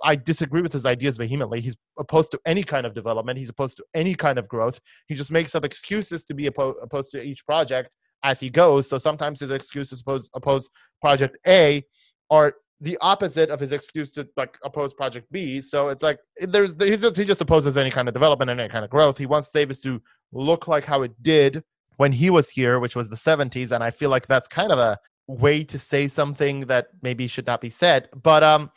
I 0.02 0.16
disagree 0.16 0.62
with 0.62 0.72
his 0.72 0.84
ideas 0.84 1.16
vehemently. 1.16 1.60
He's 1.60 1.76
opposed 1.96 2.32
to 2.32 2.40
any 2.44 2.64
kind 2.64 2.84
of 2.84 2.92
development. 2.92 3.38
He's 3.38 3.50
opposed 3.50 3.76
to 3.76 3.84
any 3.94 4.16
kind 4.16 4.36
of 4.36 4.48
growth. 4.48 4.80
He 5.06 5.14
just 5.14 5.30
makes 5.30 5.54
up 5.54 5.64
excuses 5.64 6.24
to 6.24 6.34
be 6.34 6.50
oppo- 6.50 6.74
opposed 6.82 7.12
to 7.12 7.22
each 7.22 7.46
project 7.46 7.88
as 8.22 8.40
he 8.40 8.50
goes. 8.50 8.88
So 8.88 8.98
sometimes 8.98 9.40
his 9.40 9.50
excuse 9.50 9.90
to 9.90 9.96
oppose, 9.96 10.30
oppose 10.34 10.68
project 11.00 11.38
A 11.46 11.84
are 12.30 12.54
the 12.80 12.96
opposite 13.00 13.50
of 13.50 13.60
his 13.60 13.72
excuse 13.72 14.10
to 14.12 14.26
like 14.36 14.56
oppose 14.64 14.94
project 14.94 15.30
B. 15.30 15.60
So 15.60 15.88
it's 15.88 16.02
like 16.02 16.18
there's 16.40 16.74
he 16.82 16.96
just 16.96 17.16
he 17.16 17.24
just 17.24 17.40
opposes 17.40 17.76
any 17.76 17.90
kind 17.90 18.08
of 18.08 18.14
development 18.14 18.50
and 18.50 18.60
any 18.60 18.70
kind 18.70 18.84
of 18.84 18.90
growth. 18.90 19.18
He 19.18 19.26
wants 19.26 19.50
Davis 19.50 19.78
to 19.80 20.00
look 20.32 20.66
like 20.66 20.84
how 20.84 21.02
it 21.02 21.12
did 21.22 21.62
when 21.96 22.12
he 22.12 22.30
was 22.30 22.48
here, 22.48 22.80
which 22.80 22.96
was 22.96 23.10
the 23.10 23.16
70s, 23.16 23.72
and 23.72 23.84
I 23.84 23.90
feel 23.90 24.08
like 24.08 24.26
that's 24.26 24.48
kind 24.48 24.72
of 24.72 24.78
a 24.78 24.98
way 25.26 25.62
to 25.64 25.78
say 25.78 26.08
something 26.08 26.60
that 26.62 26.88
maybe 27.02 27.26
should 27.26 27.46
not 27.46 27.60
be 27.60 27.68
said. 27.68 28.08
But 28.22 28.42
um, 28.42 28.70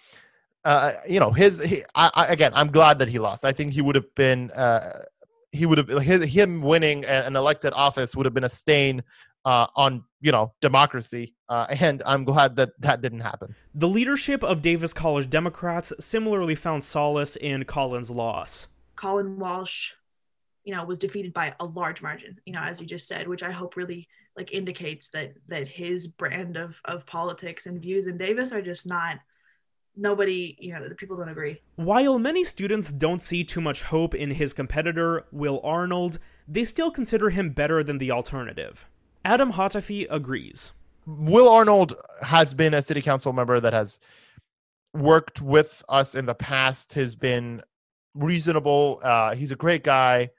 uh, 0.66 0.94
you 1.08 1.20
know, 1.20 1.32
his 1.32 1.64
he, 1.64 1.84
I, 1.96 2.12
I, 2.14 2.26
again, 2.28 2.52
I'm 2.54 2.72
glad 2.72 3.00
that 3.00 3.08
he 3.08 3.20
lost. 3.20 3.46
I 3.46 3.54
think 3.54 3.72
he 3.72 3.82
would 3.82 3.96
have 3.96 4.14
been 4.16 4.52
uh, 4.52 5.04
he 5.54 5.66
would 5.66 5.78
have 5.78 6.22
him 6.24 6.62
winning 6.62 7.06
an 7.06 7.36
elected 7.36 7.74
office 7.74 8.16
would 8.16 8.26
have 8.26 8.34
been 8.34 8.44
a 8.44 8.50
stain 8.50 9.04
uh, 9.46 9.68
on 9.76 10.04
you 10.22 10.32
know 10.32 10.54
democracy, 10.62 11.36
uh, 11.50 11.68
and 11.70 12.02
I'm 12.06 12.24
glad 12.24 12.56
that 12.58 12.70
that 12.80 13.02
didn't 13.02 13.22
happen. 13.22 13.56
The 13.74 13.88
leadership 13.88 14.44
of 14.44 14.62
Davis 14.62 14.94
College 14.94 15.30
Democrats 15.30 15.94
similarly 16.00 16.56
found 16.56 16.84
solace 16.84 17.36
in 17.36 17.66
Colin's 17.66 18.10
loss. 18.10 18.68
Colin 18.96 19.38
Walsh, 19.40 19.92
you 20.64 20.74
know, 20.76 20.86
was 20.86 21.00
defeated 21.00 21.34
by 21.34 21.54
a 21.60 21.66
large 21.66 22.02
margin. 22.02 22.40
You 22.46 22.54
know, 22.54 22.62
as 22.62 22.80
you 22.80 22.88
just 22.88 23.08
said, 23.08 23.28
which 23.28 23.44
I 23.44 23.52
hope 23.52 23.76
really 23.76 24.08
like 24.38 24.54
indicates 24.54 25.10
that 25.10 25.34
that 25.48 25.68
his 25.68 26.08
brand 26.08 26.58
of 26.58 26.80
of 26.86 27.06
politics 27.06 27.66
and 27.66 27.82
views 27.82 28.08
in 28.08 28.18
Davis 28.18 28.52
are 28.52 28.62
just 28.62 28.88
not 28.88 29.20
nobody, 29.96 30.56
you 30.60 30.74
know, 30.74 30.88
the 30.88 30.96
people 30.96 31.18
don't 31.18 31.30
agree. 31.30 31.62
While 31.76 32.20
many 32.20 32.44
students 32.44 32.92
don't 32.92 33.22
see 33.22 33.44
too 33.44 33.62
much 33.62 33.84
hope 33.84 34.16
in 34.16 34.32
his 34.32 34.54
competitor, 34.54 35.26
Will 35.32 35.60
Arnold, 35.64 36.20
they 36.48 36.64
still 36.64 36.92
consider 36.92 37.30
him 37.30 37.52
better 37.52 37.84
than 37.84 37.98
the 37.98 38.12
alternative. 38.12 38.88
Adam 39.26 39.52
Hatefi 39.52 40.08
agrees. 40.10 40.74
Will 41.06 41.50
Arnold 41.50 41.96
has 42.22 42.54
been 42.54 42.74
a 42.74 42.82
city 42.82 43.02
council 43.02 43.34
member 43.34 43.60
that 43.60 43.74
has 43.74 44.00
worked 44.94 45.42
with 45.42 45.84
us 45.90 46.16
in 46.16 46.26
the 46.26 46.36
past, 46.36 46.94
has 46.94 47.16
been 47.16 47.62
reasonable. 48.16 49.00
Uh, 49.04 49.36
he's 49.36 49.52
a 49.52 49.56
great 49.56 49.84
guy. 49.84 50.30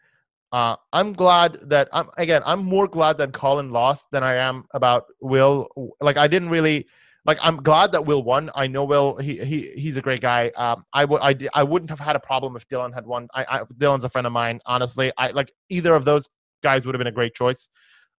Uh, 0.53 0.77
I'm 0.93 1.13
glad 1.13 1.59
that 1.63 1.89
I'm 1.93 2.09
again. 2.17 2.43
I'm 2.47 2.65
more 2.65 2.87
glad 2.87 3.19
that 3.19 3.33
Colin 3.33 3.71
lost 3.71 4.07
than 4.13 4.23
I 4.23 4.37
am 4.37 4.67
about 4.73 5.07
Will. 5.21 5.69
Like 6.01 6.17
I 6.17 6.29
didn't 6.29 6.49
really 6.49 6.87
like. 7.27 7.39
I'm 7.43 7.57
glad 7.57 7.91
that 7.93 8.07
Will 8.07 8.23
won. 8.23 8.51
I 8.55 8.69
know 8.69 8.85
Will. 8.85 9.17
He 9.17 9.45
he 9.45 9.73
he's 9.75 9.97
a 9.97 10.01
great 10.03 10.21
guy. 10.21 10.51
Um, 10.51 10.85
I 10.93 11.07
would 11.07 11.21
I 11.21 11.37
I 11.55 11.65
wouldn't 11.65 11.91
have 11.91 11.99
had 11.99 12.15
a 12.15 12.21
problem 12.21 12.55
if 12.55 12.69
Dylan 12.69 12.95
had 12.95 13.05
won. 13.05 13.27
I, 13.35 13.45
I 13.49 13.59
Dylan's 13.65 14.05
a 14.05 14.09
friend 14.09 14.29
of 14.29 14.33
mine. 14.33 14.61
Honestly, 14.65 15.11
I 15.19 15.31
like 15.31 15.51
either 15.71 15.93
of 15.93 16.05
those 16.05 16.29
guys 16.63 16.87
would 16.87 16.95
have 16.95 17.01
been 17.01 17.09
a 17.09 17.13
great 17.13 17.35
choice. 17.35 17.69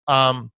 Um, 0.07 0.51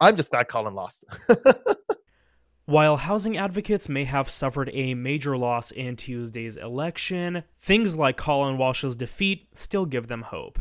I'm 0.00 0.16
just 0.16 0.30
glad 0.30 0.48
Colin 0.48 0.74
lost. 0.74 1.04
While 2.66 2.96
housing 2.96 3.36
advocates 3.36 3.88
may 3.90 4.04
have 4.04 4.30
suffered 4.30 4.70
a 4.72 4.94
major 4.94 5.36
loss 5.36 5.70
in 5.70 5.96
Tuesday's 5.96 6.56
election, 6.56 7.44
things 7.58 7.96
like 7.96 8.16
Colin 8.16 8.56
Walsh's 8.56 8.96
defeat 8.96 9.48
still 9.52 9.84
give 9.84 10.06
them 10.06 10.22
hope. 10.22 10.58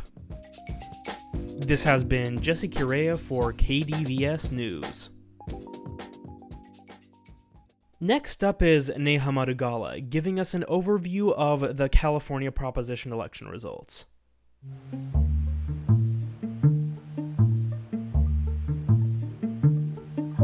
This 1.33 1.85
has 1.85 2.03
been 2.03 2.41
Jesse 2.41 2.67
Kireya 2.67 3.17
for 3.17 3.53
KDVS 3.53 4.51
News. 4.51 5.11
Next 8.01 8.43
up 8.43 8.61
is 8.61 8.91
Neha 8.97 9.31
Madugala 9.31 10.09
giving 10.09 10.37
us 10.37 10.53
an 10.53 10.65
overview 10.67 11.31
of 11.31 11.77
the 11.77 11.87
California 11.87 12.51
proposition 12.51 13.13
election 13.13 13.47
results. 13.47 14.07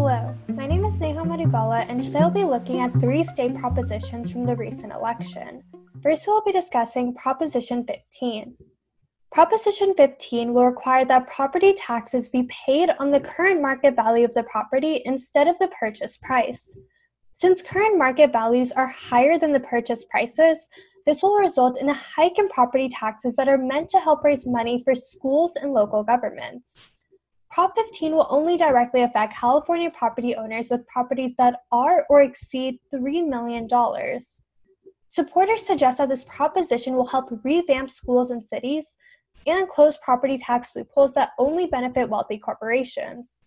Hello, 0.01 0.33
my 0.47 0.65
name 0.65 0.85
is 0.85 1.01
Neha 1.01 1.25
Madugala, 1.25 1.85
and 1.89 2.01
today 2.01 2.19
I'll 2.19 2.31
be 2.31 2.45
looking 2.45 2.79
at 2.79 3.01
three 3.01 3.21
state 3.21 3.53
propositions 3.57 4.31
from 4.31 4.45
the 4.45 4.55
recent 4.55 4.93
election. 4.93 5.61
First, 6.01 6.25
we'll 6.25 6.41
be 6.41 6.53
discussing 6.53 7.13
Proposition 7.15 7.83
15. 7.85 8.55
Proposition 9.29 9.93
15 9.97 10.53
will 10.53 10.67
require 10.67 11.03
that 11.03 11.27
property 11.27 11.73
taxes 11.73 12.29
be 12.29 12.43
paid 12.43 12.91
on 12.97 13.11
the 13.11 13.19
current 13.19 13.61
market 13.61 13.97
value 13.97 14.23
of 14.23 14.33
the 14.33 14.43
property 14.43 15.01
instead 15.03 15.49
of 15.49 15.57
the 15.57 15.69
purchase 15.77 16.15
price. 16.15 16.77
Since 17.33 17.61
current 17.61 17.97
market 17.97 18.31
values 18.31 18.71
are 18.71 18.87
higher 18.87 19.37
than 19.37 19.51
the 19.51 19.59
purchase 19.59 20.05
prices, 20.05 20.69
this 21.05 21.21
will 21.21 21.35
result 21.35 21.81
in 21.81 21.89
a 21.89 21.93
hike 21.93 22.39
in 22.39 22.47
property 22.47 22.87
taxes 22.87 23.35
that 23.35 23.49
are 23.49 23.57
meant 23.57 23.89
to 23.89 23.99
help 23.99 24.23
raise 24.23 24.45
money 24.45 24.81
for 24.85 24.95
schools 24.95 25.57
and 25.57 25.73
local 25.73 26.05
governments. 26.05 26.77
Prop 27.51 27.73
15 27.75 28.13
will 28.13 28.27
only 28.29 28.57
directly 28.57 29.01
affect 29.01 29.35
California 29.35 29.89
property 29.89 30.35
owners 30.35 30.69
with 30.69 30.87
properties 30.87 31.35
that 31.37 31.61
are 31.71 32.05
or 32.09 32.21
exceed 32.21 32.79
$3 32.93 33.27
million. 33.27 33.67
Supporters 35.07 35.65
suggest 35.65 35.97
that 35.97 36.09
this 36.09 36.25
proposition 36.25 36.95
will 36.95 37.07
help 37.07 37.27
revamp 37.43 37.89
schools 37.89 38.29
and 38.29 38.43
cities 38.43 38.95
and 39.47 39.67
close 39.67 39.97
property 39.97 40.37
tax 40.37 40.75
loopholes 40.75 41.15
that 41.15 41.31
only 41.39 41.65
benefit 41.65 42.07
wealthy 42.09 42.37
corporations. 42.37 43.39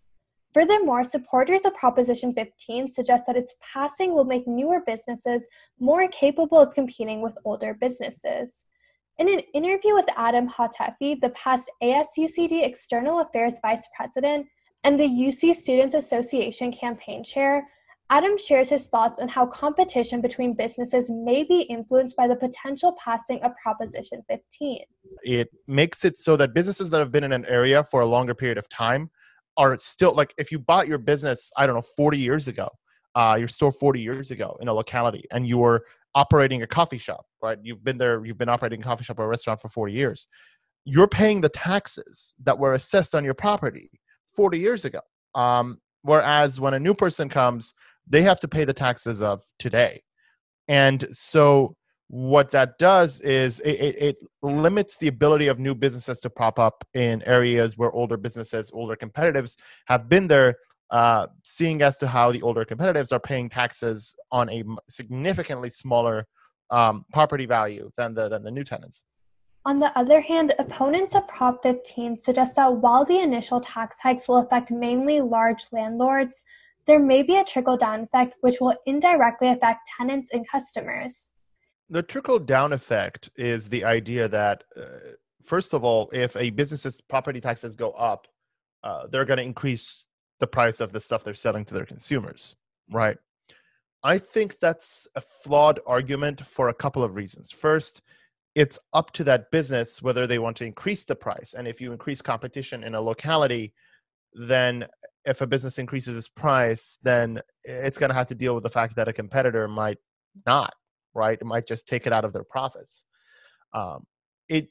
Furthermore, 0.52 1.04
supporters 1.04 1.64
of 1.64 1.72
Proposition 1.74 2.34
15 2.34 2.88
suggest 2.88 3.24
that 3.26 3.36
its 3.36 3.54
passing 3.72 4.12
will 4.12 4.24
make 4.24 4.46
newer 4.46 4.82
businesses 4.86 5.46
more 5.80 6.08
capable 6.08 6.58
of 6.58 6.74
competing 6.74 7.22
with 7.22 7.38
older 7.44 7.74
businesses. 7.74 8.64
In 9.18 9.28
an 9.28 9.40
interview 9.52 9.94
with 9.94 10.06
Adam 10.16 10.48
Hatefi, 10.48 11.20
the 11.20 11.30
past 11.30 11.70
ASUCD 11.82 12.64
External 12.64 13.20
Affairs 13.20 13.58
Vice 13.60 13.86
President 13.94 14.46
and 14.84 14.98
the 14.98 15.04
UC 15.06 15.54
Students 15.54 15.94
Association 15.94 16.72
campaign 16.72 17.22
chair, 17.22 17.68
Adam 18.08 18.36
shares 18.36 18.70
his 18.70 18.88
thoughts 18.88 19.20
on 19.20 19.28
how 19.28 19.46
competition 19.46 20.20
between 20.20 20.54
businesses 20.54 21.10
may 21.10 21.44
be 21.44 21.60
influenced 21.62 22.16
by 22.16 22.26
the 22.26 22.36
potential 22.36 22.96
passing 23.02 23.38
of 23.42 23.52
Proposition 23.62 24.22
15. 24.28 24.80
It 25.22 25.48
makes 25.66 26.04
it 26.04 26.18
so 26.18 26.36
that 26.36 26.54
businesses 26.54 26.90
that 26.90 26.98
have 26.98 27.12
been 27.12 27.24
in 27.24 27.32
an 27.32 27.44
area 27.46 27.86
for 27.90 28.00
a 28.00 28.06
longer 28.06 28.34
period 28.34 28.58
of 28.58 28.68
time 28.70 29.10
are 29.56 29.78
still 29.78 30.14
like 30.14 30.34
if 30.38 30.50
you 30.50 30.58
bought 30.58 30.88
your 30.88 30.98
business, 30.98 31.50
I 31.56 31.66
don't 31.66 31.76
know, 31.76 31.82
40 31.96 32.18
years 32.18 32.48
ago, 32.48 32.70
uh, 33.14 33.36
your 33.38 33.48
store 33.48 33.72
40 33.72 34.00
years 34.00 34.30
ago 34.30 34.56
in 34.60 34.68
a 34.68 34.72
locality, 34.72 35.24
and 35.30 35.46
you 35.46 35.58
were 35.58 35.84
operating 36.14 36.62
a 36.62 36.66
coffee 36.66 36.98
shop, 36.98 37.24
right? 37.42 37.58
You've 37.62 37.82
been 37.82 37.98
there, 37.98 38.24
you've 38.24 38.38
been 38.38 38.48
operating 38.48 38.80
a 38.80 38.82
coffee 38.82 39.04
shop 39.04 39.18
or 39.18 39.24
a 39.24 39.28
restaurant 39.28 39.60
for 39.60 39.68
40 39.68 39.92
years. 39.92 40.26
You're 40.84 41.08
paying 41.08 41.40
the 41.40 41.48
taxes 41.48 42.34
that 42.42 42.58
were 42.58 42.74
assessed 42.74 43.14
on 43.14 43.24
your 43.24 43.34
property 43.34 43.90
40 44.34 44.58
years 44.58 44.84
ago. 44.84 45.00
Um, 45.34 45.78
whereas 46.02 46.60
when 46.60 46.74
a 46.74 46.80
new 46.80 46.94
person 46.94 47.28
comes, 47.28 47.72
they 48.06 48.22
have 48.22 48.40
to 48.40 48.48
pay 48.48 48.64
the 48.64 48.72
taxes 48.72 49.22
of 49.22 49.42
today. 49.58 50.02
And 50.68 51.06
so 51.10 51.76
what 52.08 52.50
that 52.50 52.76
does 52.78 53.20
is 53.20 53.60
it, 53.60 53.80
it, 53.80 54.02
it, 54.02 54.16
limits 54.42 54.96
the 54.98 55.08
ability 55.08 55.46
of 55.48 55.58
new 55.58 55.74
businesses 55.74 56.20
to 56.20 56.28
prop 56.28 56.58
up 56.58 56.84
in 56.92 57.22
areas 57.22 57.78
where 57.78 57.90
older 57.92 58.18
businesses, 58.18 58.70
older 58.74 58.96
competitors 58.96 59.56
have 59.86 60.10
been 60.10 60.26
there 60.26 60.56
uh, 60.92 61.26
seeing 61.42 61.80
as 61.82 61.96
to 61.98 62.06
how 62.06 62.30
the 62.30 62.42
older 62.42 62.64
competitives 62.64 63.12
are 63.12 63.18
paying 63.18 63.48
taxes 63.48 64.14
on 64.30 64.48
a 64.50 64.62
significantly 64.88 65.70
smaller 65.70 66.26
um, 66.70 67.04
property 67.12 67.46
value 67.46 67.90
than 67.96 68.14
the 68.14 68.28
than 68.28 68.42
the 68.42 68.50
new 68.50 68.62
tenants. 68.62 69.04
On 69.64 69.78
the 69.78 69.96
other 69.98 70.20
hand, 70.20 70.54
opponents 70.58 71.14
of 71.14 71.26
Prop 71.28 71.62
15 71.62 72.18
suggest 72.18 72.56
that 72.56 72.76
while 72.76 73.04
the 73.04 73.20
initial 73.20 73.60
tax 73.60 73.98
hikes 74.02 74.28
will 74.28 74.38
affect 74.38 74.70
mainly 74.70 75.20
large 75.20 75.64
landlords, 75.72 76.44
there 76.86 76.98
may 76.98 77.22
be 77.22 77.36
a 77.36 77.44
trickle 77.44 77.76
down 77.76 78.00
effect 78.00 78.34
which 78.40 78.60
will 78.60 78.74
indirectly 78.86 79.48
affect 79.48 79.88
tenants 79.96 80.30
and 80.32 80.46
customers. 80.48 81.32
The 81.88 82.02
trickle 82.02 82.38
down 82.38 82.72
effect 82.72 83.30
is 83.36 83.68
the 83.68 83.84
idea 83.84 84.28
that, 84.28 84.64
uh, 84.76 84.82
first 85.44 85.74
of 85.74 85.84
all, 85.84 86.10
if 86.12 86.36
a 86.36 86.50
business's 86.50 87.00
property 87.00 87.40
taxes 87.40 87.76
go 87.76 87.92
up, 87.92 88.26
uh, 88.82 89.06
they're 89.10 89.24
going 89.24 89.36
to 89.36 89.44
increase 89.44 90.06
the 90.42 90.46
price 90.48 90.80
of 90.80 90.92
the 90.92 90.98
stuff 90.98 91.22
they're 91.22 91.34
selling 91.34 91.64
to 91.64 91.72
their 91.72 91.86
consumers, 91.86 92.56
right? 92.90 93.16
I 94.02 94.18
think 94.18 94.58
that's 94.58 95.06
a 95.14 95.20
flawed 95.20 95.78
argument 95.86 96.44
for 96.44 96.68
a 96.68 96.74
couple 96.74 97.04
of 97.04 97.14
reasons. 97.14 97.52
First, 97.52 98.02
it's 98.56 98.76
up 98.92 99.12
to 99.12 99.22
that 99.22 99.52
business 99.52 100.02
whether 100.02 100.26
they 100.26 100.40
want 100.40 100.56
to 100.56 100.64
increase 100.64 101.04
the 101.04 101.14
price. 101.14 101.54
And 101.56 101.68
if 101.68 101.80
you 101.80 101.92
increase 101.92 102.20
competition 102.20 102.82
in 102.82 102.96
a 102.96 103.00
locality, 103.00 103.72
then 104.34 104.86
if 105.24 105.42
a 105.42 105.46
business 105.46 105.78
increases 105.78 106.18
its 106.18 106.26
price, 106.26 106.98
then 107.04 107.40
it's 107.62 107.96
going 107.96 108.10
to 108.10 108.16
have 108.16 108.26
to 108.26 108.34
deal 108.34 108.56
with 108.56 108.64
the 108.64 108.76
fact 108.78 108.96
that 108.96 109.06
a 109.06 109.12
competitor 109.12 109.68
might 109.68 109.98
not, 110.44 110.74
right? 111.14 111.38
It 111.40 111.46
might 111.46 111.68
just 111.68 111.86
take 111.86 112.04
it 112.04 112.12
out 112.12 112.24
of 112.24 112.32
their 112.32 112.42
profits. 112.42 113.04
Um, 113.72 114.06
it 114.48 114.70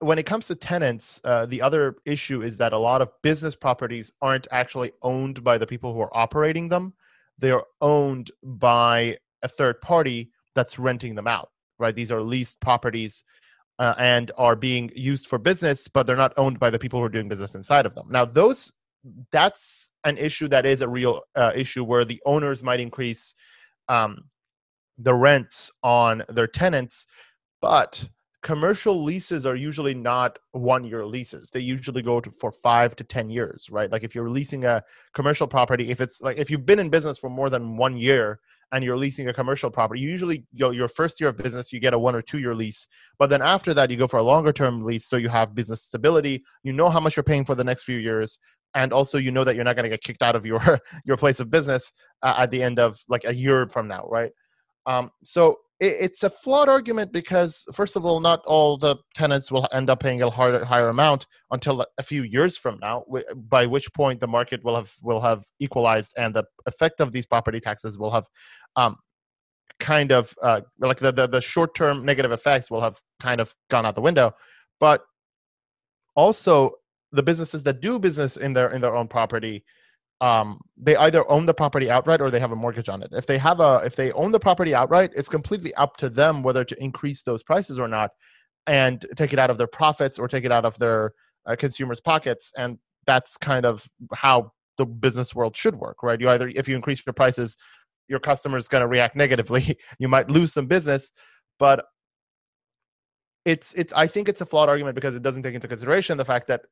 when 0.00 0.18
it 0.18 0.26
comes 0.26 0.46
to 0.46 0.54
tenants, 0.54 1.20
uh, 1.24 1.46
the 1.46 1.60
other 1.60 1.96
issue 2.04 2.42
is 2.42 2.58
that 2.58 2.72
a 2.72 2.78
lot 2.78 3.02
of 3.02 3.10
business 3.22 3.56
properties 3.56 4.12
aren't 4.22 4.46
actually 4.50 4.92
owned 5.02 5.42
by 5.42 5.58
the 5.58 5.66
people 5.66 5.92
who 5.92 6.00
are 6.00 6.16
operating 6.16 6.68
them. 6.68 6.94
They 7.38 7.50
are 7.50 7.64
owned 7.80 8.30
by 8.42 9.18
a 9.42 9.48
third 9.48 9.80
party 9.80 10.30
that's 10.54 10.78
renting 10.78 11.14
them 11.14 11.26
out, 11.26 11.50
right? 11.78 11.94
These 11.94 12.12
are 12.12 12.22
leased 12.22 12.60
properties 12.60 13.24
uh, 13.78 13.94
and 13.98 14.30
are 14.36 14.56
being 14.56 14.90
used 14.94 15.26
for 15.26 15.38
business, 15.38 15.88
but 15.88 16.06
they're 16.06 16.16
not 16.16 16.34
owned 16.36 16.58
by 16.58 16.70
the 16.70 16.78
people 16.78 16.98
who 16.98 17.04
are 17.04 17.10
doing 17.10 17.28
business 17.28 17.54
inside 17.54 17.86
of 17.86 17.94
them. 17.94 18.06
Now, 18.10 18.24
those 18.24 18.72
that's 19.30 19.90
an 20.04 20.18
issue 20.18 20.48
that 20.48 20.66
is 20.66 20.82
a 20.82 20.88
real 20.88 21.22
uh, 21.36 21.52
issue 21.54 21.84
where 21.84 22.04
the 22.04 22.20
owners 22.26 22.62
might 22.62 22.80
increase 22.80 23.34
um, 23.88 24.24
the 24.98 25.14
rents 25.14 25.70
on 25.82 26.24
their 26.28 26.48
tenants, 26.48 27.06
but 27.62 28.08
commercial 28.42 29.02
leases 29.02 29.46
are 29.46 29.56
usually 29.56 29.94
not 29.94 30.38
one 30.52 30.84
year 30.84 31.04
leases. 31.04 31.50
They 31.50 31.60
usually 31.60 32.02
go 32.02 32.20
to, 32.20 32.30
for 32.30 32.52
five 32.52 32.94
to 32.96 33.04
ten 33.04 33.30
years 33.30 33.68
right? 33.70 33.90
Like 33.90 34.04
if 34.04 34.14
you're 34.14 34.30
leasing 34.30 34.64
a 34.64 34.82
commercial 35.14 35.46
property 35.46 35.90
if 35.90 36.00
it's 36.00 36.20
like 36.20 36.38
if 36.38 36.50
you've 36.50 36.66
been 36.66 36.78
in 36.78 36.90
business 36.90 37.18
for 37.18 37.30
more 37.30 37.50
than 37.50 37.76
one 37.76 37.96
year 37.96 38.40
and 38.70 38.84
you're 38.84 38.98
leasing 38.98 39.28
a 39.28 39.32
commercial 39.32 39.70
property 39.70 40.00
usually 40.00 40.44
you 40.52 40.66
know, 40.66 40.70
your 40.70 40.88
first 40.88 41.20
year 41.20 41.30
of 41.30 41.36
business 41.36 41.72
you 41.72 41.80
get 41.80 41.94
a 41.94 41.98
one 41.98 42.14
or 42.14 42.22
two 42.22 42.38
year 42.38 42.54
lease. 42.54 42.86
But 43.18 43.28
then 43.30 43.42
after 43.42 43.74
that 43.74 43.90
you 43.90 43.96
go 43.96 44.06
for 44.06 44.18
a 44.18 44.22
longer 44.22 44.52
term 44.52 44.84
lease 44.84 45.06
so 45.06 45.16
you 45.16 45.28
have 45.28 45.54
business 45.54 45.82
stability. 45.82 46.44
You 46.62 46.72
know 46.72 46.90
how 46.90 47.00
much 47.00 47.16
you're 47.16 47.24
paying 47.24 47.44
for 47.44 47.54
the 47.54 47.64
next 47.64 47.82
few 47.82 47.98
years 47.98 48.38
and 48.74 48.92
also 48.92 49.18
you 49.18 49.32
know 49.32 49.44
that 49.44 49.54
you're 49.54 49.64
not 49.64 49.76
going 49.76 49.84
to 49.84 49.90
get 49.90 50.02
kicked 50.02 50.22
out 50.22 50.36
of 50.36 50.46
your 50.46 50.80
your 51.04 51.16
place 51.16 51.40
of 51.40 51.50
business 51.50 51.92
uh, 52.22 52.34
at 52.38 52.50
the 52.50 52.62
end 52.62 52.78
of 52.78 52.98
like 53.08 53.24
a 53.24 53.34
year 53.34 53.66
from 53.66 53.88
now 53.88 54.06
right 54.08 54.30
um, 54.88 55.10
so 55.22 55.58
it, 55.78 55.94
it's 56.00 56.22
a 56.22 56.30
flawed 56.30 56.68
argument 56.68 57.12
because, 57.12 57.64
first 57.72 57.94
of 57.94 58.04
all, 58.04 58.20
not 58.20 58.40
all 58.46 58.78
the 58.78 58.96
tenants 59.14 59.52
will 59.52 59.68
end 59.70 59.90
up 59.90 60.00
paying 60.00 60.22
a 60.22 60.30
higher, 60.30 60.64
higher 60.64 60.88
amount 60.88 61.26
until 61.50 61.86
a 61.98 62.02
few 62.02 62.22
years 62.22 62.56
from 62.56 62.78
now, 62.80 63.04
by 63.36 63.66
which 63.66 63.92
point 63.92 64.18
the 64.18 64.26
market 64.26 64.64
will 64.64 64.74
have 64.74 64.92
will 65.02 65.20
have 65.20 65.44
equalized 65.60 66.14
and 66.16 66.34
the 66.34 66.44
effect 66.66 67.00
of 67.00 67.12
these 67.12 67.26
property 67.26 67.60
taxes 67.60 67.98
will 67.98 68.10
have 68.10 68.26
um, 68.76 68.96
kind 69.78 70.10
of 70.10 70.34
uh, 70.42 70.62
like 70.80 70.98
the, 70.98 71.12
the, 71.12 71.28
the 71.28 71.40
short 71.40 71.74
term 71.74 72.04
negative 72.04 72.32
effects 72.32 72.70
will 72.70 72.80
have 72.80 72.98
kind 73.20 73.40
of 73.40 73.54
gone 73.70 73.84
out 73.84 73.94
the 73.94 74.00
window. 74.00 74.34
But 74.80 75.02
also 76.16 76.72
the 77.12 77.22
businesses 77.22 77.62
that 77.64 77.80
do 77.80 77.98
business 77.98 78.38
in 78.38 78.54
their 78.54 78.70
in 78.70 78.80
their 78.80 78.96
own 78.96 79.06
property 79.06 79.64
um, 80.20 80.60
they 80.76 80.96
either 80.96 81.28
own 81.30 81.46
the 81.46 81.54
property 81.54 81.90
outright 81.90 82.20
or 82.20 82.30
they 82.30 82.40
have 82.40 82.52
a 82.52 82.56
mortgage 82.56 82.88
on 82.88 83.02
it. 83.02 83.10
If 83.12 83.26
they 83.26 83.38
have 83.38 83.60
a 83.60 83.82
if 83.84 83.94
they 83.94 84.10
own 84.12 84.32
the 84.32 84.40
property 84.40 84.74
outright, 84.74 85.12
it's 85.14 85.28
completely 85.28 85.74
up 85.74 85.96
to 85.98 86.10
them 86.10 86.42
whether 86.42 86.64
to 86.64 86.82
increase 86.82 87.22
those 87.22 87.42
prices 87.42 87.78
or 87.78 87.86
not, 87.86 88.10
and 88.66 89.04
take 89.16 89.32
it 89.32 89.38
out 89.38 89.50
of 89.50 89.58
their 89.58 89.68
profits 89.68 90.18
or 90.18 90.26
take 90.26 90.44
it 90.44 90.52
out 90.52 90.64
of 90.64 90.78
their 90.78 91.12
uh, 91.46 91.54
consumers' 91.56 92.00
pockets. 92.00 92.52
And 92.56 92.78
that's 93.06 93.36
kind 93.36 93.64
of 93.64 93.88
how 94.12 94.52
the 94.76 94.86
business 94.86 95.34
world 95.34 95.56
should 95.56 95.76
work, 95.76 96.02
right? 96.02 96.20
You 96.20 96.28
either 96.30 96.48
if 96.48 96.68
you 96.68 96.74
increase 96.74 97.02
your 97.06 97.12
prices, 97.12 97.56
your 98.08 98.20
customer 98.20 98.58
is 98.58 98.68
going 98.68 98.80
to 98.80 98.88
react 98.88 99.14
negatively. 99.14 99.78
you 99.98 100.08
might 100.08 100.30
lose 100.30 100.52
some 100.52 100.66
business, 100.66 101.12
but 101.58 101.84
it's 103.44 103.72
it's 103.74 103.92
I 103.92 104.08
think 104.08 104.28
it's 104.28 104.40
a 104.40 104.46
flawed 104.46 104.68
argument 104.68 104.96
because 104.96 105.14
it 105.14 105.22
doesn't 105.22 105.44
take 105.44 105.54
into 105.54 105.68
consideration 105.68 106.18
the 106.18 106.24
fact 106.24 106.48
that 106.48 106.62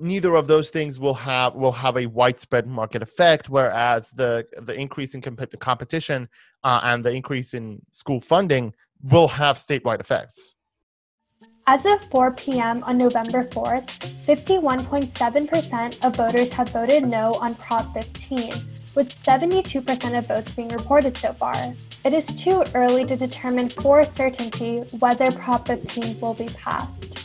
neither 0.00 0.34
of 0.34 0.46
those 0.46 0.70
things 0.70 0.98
will 0.98 1.14
have 1.14 1.54
will 1.54 1.72
have 1.72 1.96
a 1.96 2.06
widespread 2.06 2.66
market 2.66 3.02
effect 3.02 3.48
whereas 3.48 4.10
the 4.10 4.46
the 4.62 4.74
increase 4.74 5.14
in 5.14 5.20
comp- 5.20 5.58
competition 5.60 6.28
uh, 6.64 6.80
and 6.84 7.04
the 7.04 7.10
increase 7.10 7.54
in 7.54 7.80
school 7.90 8.20
funding 8.20 8.72
will 9.02 9.28
have 9.28 9.56
statewide 9.56 10.00
effects 10.00 10.54
as 11.66 11.86
of 11.86 12.02
4 12.10 12.32
p.m. 12.32 12.82
on 12.82 12.98
November 12.98 13.44
4th, 13.44 13.88
51.7% 14.26 15.98
of 16.02 16.16
voters 16.16 16.52
have 16.52 16.70
voted 16.70 17.06
no 17.06 17.34
on 17.34 17.54
Prop 17.54 17.94
15, 17.94 18.66
with 18.96 19.08
72% 19.08 20.18
of 20.18 20.26
votes 20.26 20.52
being 20.52 20.70
reported 20.70 21.16
so 21.16 21.32
far. 21.34 21.72
It 22.04 22.12
is 22.12 22.26
too 22.34 22.64
early 22.74 23.04
to 23.04 23.14
determine 23.14 23.70
for 23.70 24.04
certainty 24.04 24.78
whether 24.98 25.30
Prop 25.30 25.68
15 25.68 26.18
will 26.20 26.34
be 26.34 26.48
passed. 26.48 27.16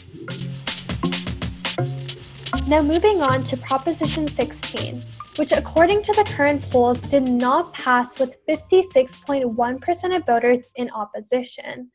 Now, 2.67 2.81
moving 2.81 3.21
on 3.21 3.43
to 3.43 3.57
Proposition 3.57 4.27
16, 4.27 5.05
which, 5.35 5.51
according 5.51 6.01
to 6.01 6.13
the 6.13 6.23
current 6.23 6.63
polls, 6.63 7.03
did 7.03 7.21
not 7.21 7.75
pass 7.75 8.17
with 8.17 8.43
56.1% 8.47 10.15
of 10.15 10.25
voters 10.25 10.67
in 10.75 10.89
opposition. 10.89 11.91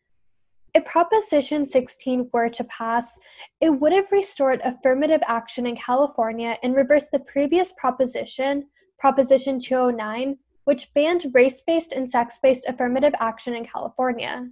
If 0.72 0.84
Proposition 0.84 1.66
16 1.66 2.30
were 2.32 2.48
to 2.50 2.62
pass, 2.64 3.18
it 3.60 3.70
would 3.70 3.92
have 3.92 4.12
restored 4.12 4.60
affirmative 4.62 5.22
action 5.26 5.66
in 5.66 5.74
California 5.74 6.56
and 6.62 6.76
reversed 6.76 7.10
the 7.10 7.18
previous 7.18 7.72
proposition, 7.76 8.68
Proposition 9.00 9.58
209, 9.58 10.38
which 10.66 10.94
banned 10.94 11.32
race 11.34 11.60
based 11.66 11.90
and 11.90 12.08
sex 12.08 12.38
based 12.40 12.68
affirmative 12.68 13.14
action 13.18 13.56
in 13.56 13.64
California. 13.64 14.48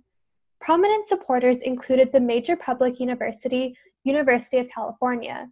Prominent 0.61 1.07
supporters 1.07 1.63
included 1.63 2.11
the 2.11 2.21
major 2.21 2.57
public 2.57 2.99
university, 2.99 3.77
University 4.03 4.59
of 4.59 4.69
California. 4.69 5.49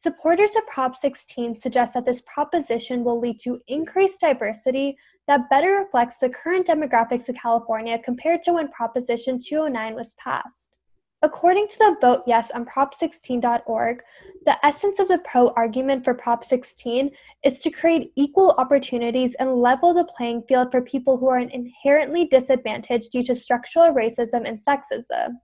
Supporters 0.00 0.54
of 0.54 0.64
Prop 0.68 0.94
16 0.94 1.58
suggest 1.58 1.94
that 1.94 2.06
this 2.06 2.20
proposition 2.20 3.02
will 3.02 3.18
lead 3.18 3.40
to 3.40 3.60
increased 3.66 4.20
diversity 4.20 4.96
that 5.26 5.50
better 5.50 5.72
reflects 5.72 6.20
the 6.20 6.28
current 6.28 6.68
demographics 6.68 7.28
of 7.28 7.34
California 7.34 7.98
compared 7.98 8.44
to 8.44 8.52
when 8.52 8.68
Proposition 8.68 9.40
209 9.44 9.96
was 9.96 10.12
passed. 10.12 10.70
According 11.22 11.66
to 11.66 11.78
the 11.78 11.96
Vote 12.00 12.22
Yes 12.28 12.52
on 12.52 12.64
Prop16.org, 12.64 14.02
the 14.46 14.64
essence 14.64 15.00
of 15.00 15.08
the 15.08 15.18
pro 15.28 15.48
argument 15.56 16.04
for 16.04 16.14
Prop 16.14 16.44
16 16.44 17.10
is 17.42 17.60
to 17.62 17.70
create 17.72 18.12
equal 18.14 18.54
opportunities 18.56 19.34
and 19.34 19.56
level 19.56 19.92
the 19.92 20.08
playing 20.16 20.44
field 20.44 20.70
for 20.70 20.80
people 20.80 21.18
who 21.18 21.28
are 21.28 21.40
inherently 21.40 22.24
disadvantaged 22.26 23.10
due 23.10 23.24
to 23.24 23.34
structural 23.34 23.92
racism 23.92 24.48
and 24.48 24.64
sexism. 24.64 25.38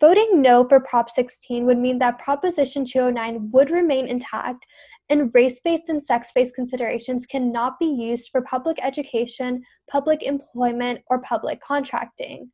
Voting 0.00 0.40
no 0.40 0.66
for 0.66 0.80
Prop 0.80 1.10
16 1.10 1.66
would 1.66 1.76
mean 1.76 1.98
that 1.98 2.18
Proposition 2.18 2.86
209 2.86 3.50
would 3.52 3.70
remain 3.70 4.06
intact 4.06 4.66
and 5.10 5.30
race 5.34 5.60
based 5.62 5.90
and 5.90 6.02
sex 6.02 6.32
based 6.34 6.54
considerations 6.54 7.26
cannot 7.26 7.78
be 7.78 7.86
used 7.86 8.30
for 8.30 8.40
public 8.42 8.82
education, 8.82 9.62
public 9.90 10.22
employment, 10.22 11.00
or 11.10 11.20
public 11.20 11.60
contracting. 11.60 12.50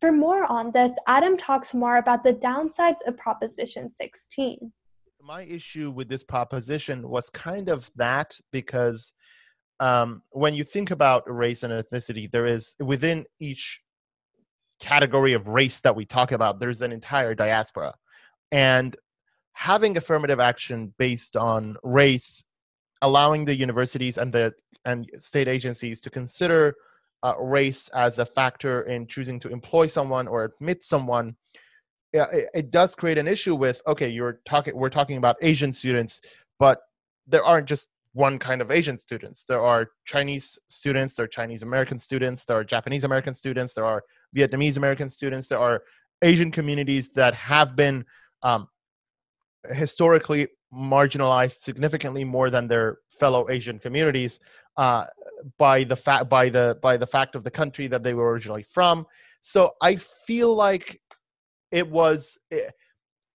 For 0.00 0.12
more 0.12 0.50
on 0.50 0.70
this, 0.72 0.96
Adam 1.06 1.36
talks 1.36 1.74
more 1.74 1.98
about 1.98 2.24
the 2.24 2.32
downsides 2.32 3.06
of 3.06 3.18
Proposition 3.18 3.90
16. 3.90 4.72
My 5.20 5.42
issue 5.42 5.90
with 5.90 6.08
this 6.08 6.22
proposition 6.22 7.06
was 7.06 7.28
kind 7.28 7.68
of 7.68 7.90
that 7.96 8.38
because 8.50 9.12
um, 9.80 10.22
when 10.30 10.54
you 10.54 10.64
think 10.64 10.90
about 10.90 11.24
race 11.26 11.64
and 11.64 11.72
ethnicity, 11.72 12.30
there 12.30 12.46
is 12.46 12.76
within 12.78 13.26
each 13.40 13.80
category 14.80 15.32
of 15.32 15.48
race 15.48 15.80
that 15.80 15.94
we 15.94 16.04
talk 16.04 16.32
about, 16.32 16.60
there's 16.60 16.82
an 16.82 16.92
entire 16.92 17.34
diaspora. 17.34 17.94
And 18.52 18.96
having 19.52 19.96
affirmative 19.96 20.40
action 20.40 20.94
based 20.98 21.36
on 21.36 21.76
race, 21.82 22.44
allowing 23.02 23.44
the 23.44 23.56
universities 23.56 24.18
and 24.18 24.32
the 24.32 24.52
and 24.84 25.10
state 25.18 25.48
agencies 25.48 26.00
to 26.00 26.10
consider 26.10 26.74
uh, 27.22 27.34
race 27.38 27.88
as 27.88 28.18
a 28.18 28.24
factor 28.24 28.82
in 28.82 29.06
choosing 29.06 29.40
to 29.40 29.48
employ 29.48 29.86
someone 29.86 30.28
or 30.28 30.44
admit 30.44 30.82
someone, 30.84 31.34
it, 32.12 32.48
it 32.54 32.70
does 32.70 32.94
create 32.94 33.18
an 33.18 33.28
issue 33.28 33.54
with 33.54 33.82
okay, 33.86 34.08
you're 34.08 34.40
talking 34.46 34.76
we're 34.76 34.88
talking 34.88 35.16
about 35.16 35.36
Asian 35.42 35.72
students, 35.72 36.20
but 36.58 36.78
there 37.26 37.44
aren't 37.44 37.66
just 37.66 37.88
one 38.12 38.38
kind 38.38 38.60
of 38.60 38.70
Asian 38.70 38.98
students. 38.98 39.44
There 39.44 39.62
are 39.62 39.90
Chinese 40.04 40.58
students, 40.66 41.14
there 41.14 41.24
are 41.24 41.28
Chinese 41.28 41.62
American 41.62 41.98
students, 41.98 42.44
there 42.44 42.56
are 42.56 42.64
Japanese 42.64 43.04
American 43.04 43.34
students, 43.34 43.74
there 43.74 43.84
are 43.84 44.02
Vietnamese 44.36 44.76
American 44.76 45.08
students, 45.08 45.48
there 45.48 45.58
are 45.58 45.82
Asian 46.22 46.50
communities 46.50 47.10
that 47.10 47.34
have 47.34 47.76
been 47.76 48.04
um, 48.42 48.68
historically 49.70 50.48
marginalized 50.72 51.60
significantly 51.60 52.24
more 52.24 52.50
than 52.50 52.68
their 52.68 52.98
fellow 53.08 53.48
Asian 53.50 53.78
communities 53.78 54.38
uh, 54.76 55.04
by 55.58 55.84
the 55.84 55.96
fact 55.96 56.28
by 56.28 56.48
the 56.48 56.78
by 56.82 56.96
the 56.96 57.06
fact 57.06 57.34
of 57.34 57.42
the 57.42 57.50
country 57.50 57.86
that 57.86 58.02
they 58.02 58.14
were 58.14 58.30
originally 58.30 58.62
from. 58.62 59.06
So 59.40 59.72
I 59.80 59.96
feel 59.96 60.54
like 60.54 61.00
it 61.70 61.88
was 61.88 62.38
eh, 62.50 62.70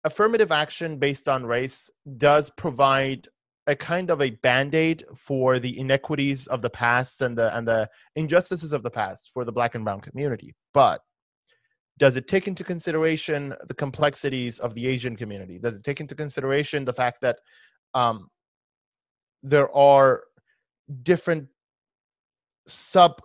affirmative 0.03 0.51
action 0.51 0.97
based 0.97 1.27
on 1.27 1.45
race 1.45 1.89
does 2.17 2.49
provide 2.51 3.27
a 3.67 3.75
kind 3.75 4.09
of 4.09 4.21
a 4.21 4.31
band-aid 4.31 5.05
for 5.15 5.59
the 5.59 5.79
inequities 5.79 6.47
of 6.47 6.61
the 6.61 6.69
past 6.69 7.21
and 7.21 7.37
the 7.37 7.55
and 7.55 7.67
the 7.67 7.89
injustices 8.15 8.73
of 8.73 8.83
the 8.83 8.89
past 8.89 9.31
for 9.33 9.45
the 9.45 9.51
black 9.51 9.75
and 9.75 9.85
brown 9.85 10.01
community. 10.01 10.53
But 10.73 11.01
does 11.97 12.17
it 12.17 12.27
take 12.27 12.47
into 12.47 12.63
consideration 12.63 13.53
the 13.67 13.73
complexities 13.73 14.59
of 14.59 14.73
the 14.73 14.87
asian 14.87 15.15
community? 15.15 15.59
Does 15.59 15.75
it 15.77 15.83
take 15.83 16.01
into 16.01 16.15
consideration 16.15 16.83
the 16.83 16.93
fact 16.93 17.21
that 17.21 17.37
um, 17.93 18.29
there 19.43 19.73
are 19.75 20.23
different 21.03 21.47
sub 22.67 23.21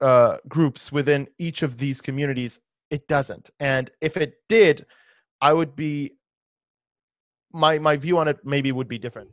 uh, 0.00 0.38
groups 0.48 0.90
within 0.90 1.28
each 1.38 1.62
of 1.62 1.78
these 1.78 2.00
communities? 2.00 2.58
It 2.90 3.06
doesn't. 3.06 3.50
And 3.60 3.90
if 4.00 4.16
it 4.16 4.34
did 4.48 4.86
i 5.40 5.52
would 5.52 5.76
be 5.76 6.12
my 7.52 7.78
my 7.78 7.96
view 7.96 8.18
on 8.18 8.28
it 8.28 8.38
maybe 8.44 8.72
would 8.72 8.88
be 8.88 8.98
different 8.98 9.30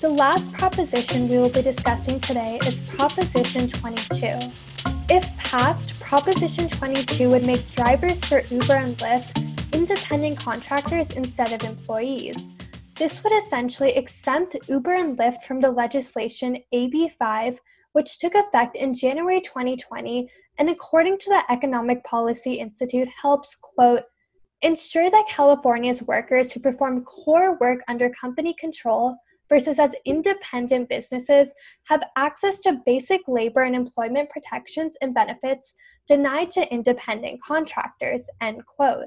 the 0.00 0.08
last 0.08 0.50
proposition 0.54 1.28
we 1.28 1.36
will 1.36 1.50
be 1.50 1.60
discussing 1.60 2.18
today 2.18 2.58
is 2.64 2.80
Proposition 2.80 3.68
22. 3.68 4.50
If 5.10 5.36
passed, 5.36 6.00
Proposition 6.00 6.68
22 6.68 7.28
would 7.28 7.44
make 7.44 7.70
drivers 7.70 8.24
for 8.24 8.40
Uber 8.46 8.76
and 8.76 8.96
Lyft 8.96 9.74
independent 9.74 10.38
contractors 10.38 11.10
instead 11.10 11.52
of 11.52 11.68
employees. 11.68 12.54
This 12.98 13.22
would 13.22 13.34
essentially 13.34 13.94
exempt 13.94 14.56
Uber 14.68 14.94
and 14.94 15.18
Lyft 15.18 15.42
from 15.42 15.60
the 15.60 15.70
legislation 15.70 16.56
AB 16.72 17.10
5, 17.18 17.60
which 17.92 18.18
took 18.18 18.34
effect 18.34 18.76
in 18.76 18.94
January 18.94 19.42
2020 19.42 20.30
and, 20.58 20.70
according 20.70 21.18
to 21.18 21.28
the 21.28 21.42
Economic 21.52 22.02
Policy 22.04 22.54
Institute, 22.54 23.08
helps, 23.20 23.54
quote, 23.54 24.04
ensure 24.62 25.10
that 25.10 25.28
California's 25.28 26.02
workers 26.04 26.52
who 26.52 26.60
perform 26.60 27.04
core 27.04 27.58
work 27.60 27.80
under 27.86 28.08
company 28.08 28.54
control 28.58 29.14
versus 29.50 29.78
as 29.78 29.94
independent 30.06 30.88
businesses 30.88 31.52
have 31.84 32.02
access 32.16 32.60
to 32.60 32.80
basic 32.86 33.20
labor 33.28 33.62
and 33.62 33.76
employment 33.76 34.30
protections 34.30 34.96
and 35.02 35.14
benefits 35.14 35.74
denied 36.06 36.50
to 36.52 36.72
independent 36.72 37.42
contractors, 37.42 38.30
end 38.40 38.64
quote. 38.64 39.06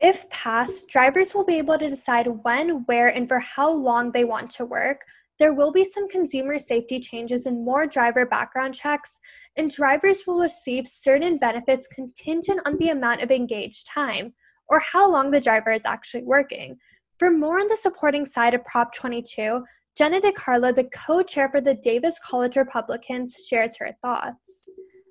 If 0.00 0.28
passed, 0.30 0.88
drivers 0.88 1.34
will 1.34 1.44
be 1.44 1.58
able 1.58 1.78
to 1.78 1.88
decide 1.88 2.26
when, 2.42 2.84
where, 2.86 3.08
and 3.08 3.28
for 3.28 3.38
how 3.38 3.70
long 3.70 4.10
they 4.10 4.24
want 4.24 4.50
to 4.52 4.64
work. 4.64 5.00
There 5.38 5.54
will 5.54 5.72
be 5.72 5.84
some 5.84 6.08
consumer 6.08 6.58
safety 6.58 6.98
changes 6.98 7.46
and 7.46 7.64
more 7.64 7.86
driver 7.86 8.24
background 8.24 8.74
checks, 8.74 9.20
and 9.56 9.70
drivers 9.70 10.22
will 10.26 10.40
receive 10.40 10.86
certain 10.86 11.38
benefits 11.38 11.88
contingent 11.88 12.60
on 12.66 12.76
the 12.76 12.90
amount 12.90 13.22
of 13.22 13.30
engaged 13.30 13.86
time 13.86 14.32
or 14.68 14.80
how 14.80 15.10
long 15.10 15.30
the 15.30 15.40
driver 15.40 15.70
is 15.70 15.84
actually 15.84 16.22
working, 16.22 16.78
for 17.18 17.30
more 17.30 17.60
on 17.60 17.68
the 17.68 17.76
supporting 17.76 18.24
side 18.26 18.54
of 18.54 18.64
Prop 18.64 18.94
22, 18.94 19.64
Jenna 19.96 20.20
DiCarlo, 20.20 20.74
the 20.74 20.84
co 20.84 21.22
chair 21.22 21.48
for 21.48 21.60
the 21.60 21.74
Davis 21.74 22.18
College 22.18 22.56
Republicans, 22.56 23.46
shares 23.48 23.76
her 23.78 23.96
thoughts. 24.02 24.68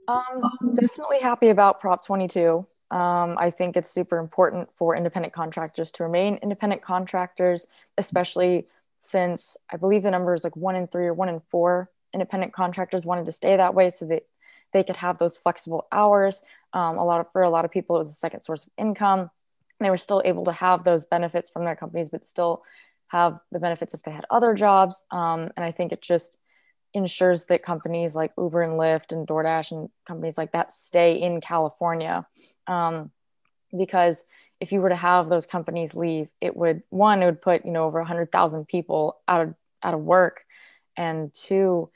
Um, 0.07 0.41
definitely 0.75 1.19
happy 1.21 1.49
about 1.49 1.79
Prop 1.79 2.05
22. 2.05 2.65
Um, 2.91 3.37
I 3.39 3.49
think 3.49 3.77
it's 3.77 3.89
super 3.89 4.19
important 4.19 4.69
for 4.77 4.95
independent 4.95 5.33
contractors 5.33 5.91
to 5.93 6.03
remain 6.03 6.35
independent 6.43 6.81
contractors, 6.81 7.65
especially 7.97 8.67
since 8.99 9.57
I 9.71 9.77
believe 9.77 10.03
the 10.03 10.11
number 10.11 10.33
is 10.33 10.43
like 10.43 10.55
one 10.55 10.75
in 10.75 10.87
three 10.87 11.07
or 11.07 11.13
one 11.13 11.29
in 11.29 11.41
four 11.49 11.89
independent 12.13 12.53
contractors 12.53 13.05
wanted 13.05 13.25
to 13.25 13.31
stay 13.31 13.57
that 13.57 13.73
way 13.73 13.89
so 13.89 14.05
that 14.05 14.23
they 14.73 14.83
could 14.83 14.97
have 14.97 15.17
those 15.17 15.37
flexible 15.37 15.87
hours. 15.91 16.41
Um, 16.73 16.97
a 16.97 17.05
lot 17.05 17.19
of, 17.19 17.31
for 17.31 17.41
a 17.41 17.49
lot 17.49 17.65
of 17.65 17.71
people, 17.71 17.95
it 17.95 17.99
was 17.99 18.09
a 18.09 18.13
second 18.13 18.41
source 18.41 18.65
of 18.65 18.71
income. 18.77 19.29
They 19.83 19.89
were 19.89 19.97
still 19.97 20.21
able 20.25 20.45
to 20.45 20.51
have 20.51 20.83
those 20.83 21.05
benefits 21.05 21.49
from 21.49 21.65
their 21.65 21.75
companies, 21.75 22.09
but 22.09 22.25
still 22.25 22.63
have 23.07 23.39
the 23.51 23.59
benefits 23.59 23.93
if 23.93 24.03
they 24.03 24.11
had 24.11 24.25
other 24.29 24.53
jobs. 24.53 25.03
Um, 25.11 25.51
and 25.55 25.63
I 25.63 25.71
think 25.71 25.91
it 25.91 26.01
just 26.01 26.37
ensures 26.93 27.45
that 27.45 27.63
companies 27.63 28.15
like 28.15 28.31
Uber 28.37 28.61
and 28.61 28.73
Lyft 28.73 29.11
and 29.11 29.27
DoorDash 29.27 29.71
and 29.71 29.89
companies 30.05 30.37
like 30.37 30.51
that 30.51 30.71
stay 30.71 31.21
in 31.21 31.41
California. 31.41 32.25
Um, 32.67 33.11
because 33.75 34.25
if 34.59 34.71
you 34.71 34.81
were 34.81 34.89
to 34.89 34.95
have 34.95 35.27
those 35.27 35.45
companies 35.45 35.95
leave, 35.95 36.29
it 36.39 36.55
would 36.55 36.83
one, 36.89 37.21
it 37.21 37.25
would 37.25 37.41
put 37.41 37.65
you 37.65 37.71
know 37.71 37.85
over 37.85 38.03
hundred 38.03 38.31
thousand 38.31 38.67
people 38.67 39.17
out 39.27 39.41
of 39.41 39.55
out 39.81 39.93
of 39.93 39.99
work, 39.99 40.45
and 40.95 41.33
two, 41.33 41.89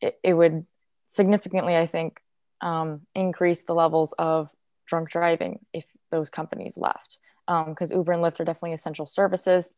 it, 0.00 0.18
it 0.22 0.34
would 0.34 0.66
significantly, 1.08 1.76
I 1.76 1.86
think, 1.86 2.20
um, 2.60 3.02
increase 3.14 3.62
the 3.64 3.74
levels 3.74 4.12
of 4.18 4.50
drunk 4.86 5.08
driving 5.08 5.60
if 5.72 5.86
those 6.10 6.30
companies 6.30 6.76
left. 6.76 7.18
Because 7.50 7.90
um, 7.90 7.98
Uber 7.98 8.12
and 8.12 8.22
Lyft 8.22 8.38
are 8.38 8.44
definitely 8.44 8.74
essential 8.74 9.06
services, 9.06 9.74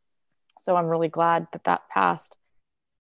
so 0.59 0.77
I'm 0.77 0.87
really 0.87 1.09
glad 1.09 1.47
that 1.53 1.65
that 1.65 1.89
passed. 1.89 2.37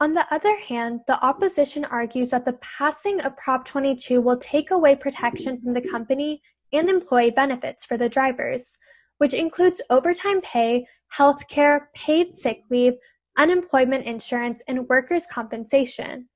On 0.01 0.15
the 0.15 0.27
other 0.35 0.57
hand, 0.57 1.01
the 1.07 1.23
opposition 1.25 1.85
argues 1.85 2.31
that 2.31 2.45
the 2.45 2.55
passing 2.55 3.21
of 3.21 3.37
Prop 3.37 3.65
22 3.67 4.21
will 4.21 4.39
take 4.39 4.71
away 4.71 4.97
protection 4.97 5.61
from 5.61 5.75
the 5.75 5.89
company 5.91 6.43
and 6.73 6.89
employee 6.89 7.31
benefits 7.31 7.85
for 7.85 7.97
the 7.97 8.09
drivers, 8.09 8.79
which 9.19 9.35
includes 9.35 9.83
overtime 9.91 10.41
pay, 10.41 10.87
health 11.09 11.47
care, 11.49 11.91
paid 11.95 12.35
sick 12.35 12.63
leave, 12.71 12.95
unemployment 13.37 14.07
insurance, 14.07 14.63
and 14.69 14.89
workers' 14.89 15.27
compensation. 15.27 16.29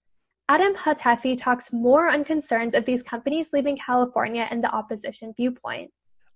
Adam 0.49 0.75
Hatefi 0.77 1.37
talks 1.41 1.73
more 1.73 2.09
on 2.09 2.23
concerns 2.23 2.75
of 2.75 2.85
these 2.85 3.03
companies 3.03 3.53
leaving 3.53 3.79
California 3.79 4.47
and 4.51 4.63
the 4.63 4.73
opposition 4.73 5.35
viewpoint. 5.37 5.91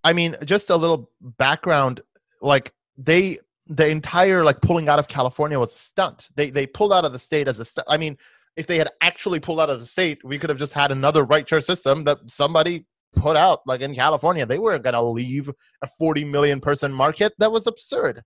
I 0.05 0.13
mean, 0.13 0.37
just 0.45 0.71
a 0.71 0.77
little 0.77 1.11
background 1.21 2.01
like 2.41 2.73
they 2.97 3.39
the 3.67 3.87
entire 3.87 4.43
like 4.43 4.61
pulling 4.61 4.89
out 4.89 4.99
of 4.99 5.09
California 5.09 5.59
was 5.59 5.75
a 5.75 5.79
stunt. 5.79 6.29
They 6.35 6.51
they 6.51 6.67
pulled 6.67 6.93
out 6.93 7.05
of 7.05 7.13
the 7.13 7.19
state 7.19 7.49
as 7.49 7.59
a 7.59 7.65
stunt. 7.65 7.87
I 7.89 7.97
mean, 7.97 8.17
if 8.57 8.67
they 8.67 8.79
had 8.79 8.91
actually 9.01 9.41
pulled 9.41 9.61
out 9.61 9.71
of 9.71 9.81
the 9.81 9.87
state, 9.87 10.19
we 10.25 10.39
could 10.39 10.51
have 10.51 10.59
just 10.59 10.73
had 10.73 10.91
another 10.91 11.25
right 11.25 11.49
share 11.49 11.61
system 11.61 12.05
that 12.05 12.19
somebody 12.27 12.87
put 13.15 13.37
out 13.37 13.61
like 13.67 13.81
in 13.81 13.95
California. 13.95 14.47
They 14.47 14.59
weren't 14.59 14.85
gonna 14.85 15.03
leave 15.03 15.51
a 15.83 15.87
40 15.87 16.25
million 16.25 16.61
person 16.61 16.93
market. 16.93 17.33
That 17.39 17.53
was 17.53 17.67
absurd. 17.67 18.23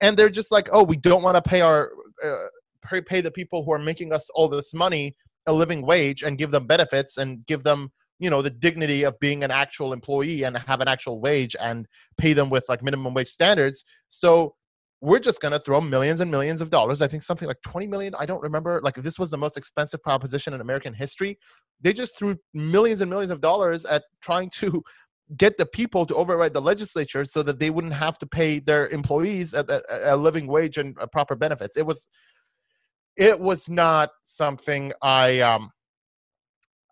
And 0.00 0.16
they're 0.16 0.28
just 0.28 0.52
like, 0.52 0.68
oh, 0.72 0.82
we 0.82 0.96
don't 0.96 1.22
want 1.22 1.42
to 1.42 1.48
pay 1.48 1.62
our 1.62 1.90
uh, 2.22 3.00
pay 3.06 3.20
the 3.20 3.30
people 3.30 3.64
who 3.64 3.72
are 3.72 3.78
making 3.78 4.12
us 4.12 4.28
all 4.34 4.48
this 4.48 4.72
money 4.74 5.16
a 5.46 5.52
living 5.52 5.82
wage 5.82 6.22
and 6.22 6.38
give 6.38 6.50
them 6.50 6.66
benefits 6.66 7.18
and 7.18 7.44
give 7.46 7.62
them 7.62 7.90
you 8.18 8.30
know 8.30 8.42
the 8.42 8.50
dignity 8.50 9.02
of 9.02 9.18
being 9.20 9.44
an 9.44 9.50
actual 9.50 9.92
employee 9.92 10.44
and 10.44 10.56
have 10.56 10.80
an 10.80 10.88
actual 10.88 11.20
wage 11.20 11.54
and 11.60 11.86
pay 12.18 12.32
them 12.32 12.50
with 12.50 12.64
like 12.68 12.82
minimum 12.82 13.14
wage 13.14 13.28
standards. 13.28 13.84
So 14.10 14.54
we're 15.02 15.18
just 15.18 15.42
going 15.42 15.52
to 15.52 15.60
throw 15.60 15.80
millions 15.80 16.20
and 16.20 16.30
millions 16.30 16.62
of 16.62 16.70
dollars 16.70 17.02
i 17.02 17.06
think 17.06 17.22
something 17.22 17.46
like 17.46 17.60
20 17.62 17.86
million 17.86 18.14
i 18.18 18.24
don't 18.24 18.40
remember 18.40 18.80
like 18.82 18.94
this 18.94 19.18
was 19.18 19.28
the 19.28 19.36
most 19.36 19.58
expensive 19.58 20.02
proposition 20.02 20.54
in 20.54 20.60
american 20.62 20.94
history. 20.94 21.38
They 21.82 21.92
just 21.92 22.18
threw 22.18 22.36
millions 22.54 23.02
and 23.02 23.10
millions 23.10 23.30
of 23.30 23.42
dollars 23.42 23.84
at 23.84 24.04
trying 24.22 24.50
to 24.54 24.82
get 25.36 25.58
the 25.58 25.66
people 25.66 26.06
to 26.06 26.14
override 26.14 26.52
the 26.52 26.62
legislature 26.62 27.24
so 27.24 27.42
that 27.42 27.58
they 27.58 27.70
wouldn't 27.70 27.94
have 27.94 28.18
to 28.18 28.26
pay 28.26 28.60
their 28.60 28.88
employees 28.88 29.54
a, 29.54 29.64
a, 29.68 30.14
a 30.14 30.16
living 30.16 30.46
wage 30.46 30.78
and 30.78 30.96
proper 31.10 31.34
benefits. 31.34 31.76
It 31.76 31.84
was 31.84 32.08
it 33.16 33.40
was 33.40 33.68
not 33.68 34.10
something 34.22 34.92
i 35.02 35.40
um 35.40 35.70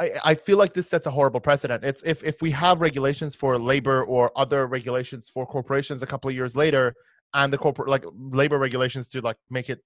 I, 0.00 0.10
I 0.24 0.34
feel 0.34 0.58
like 0.58 0.74
this 0.74 0.88
sets 0.88 1.06
a 1.06 1.10
horrible 1.10 1.40
precedent. 1.40 1.84
It's 1.84 2.02
if, 2.04 2.24
if 2.24 2.42
we 2.42 2.50
have 2.50 2.80
regulations 2.80 3.34
for 3.34 3.58
labor 3.58 4.04
or 4.04 4.32
other 4.36 4.66
regulations 4.66 5.30
for 5.32 5.46
corporations 5.46 6.02
a 6.02 6.06
couple 6.06 6.28
of 6.28 6.34
years 6.34 6.56
later, 6.56 6.94
and 7.34 7.52
the 7.52 7.58
corporate 7.58 7.88
like 7.88 8.04
labor 8.14 8.58
regulations 8.58 9.08
to 9.08 9.20
like 9.20 9.36
make 9.50 9.68
it 9.68 9.80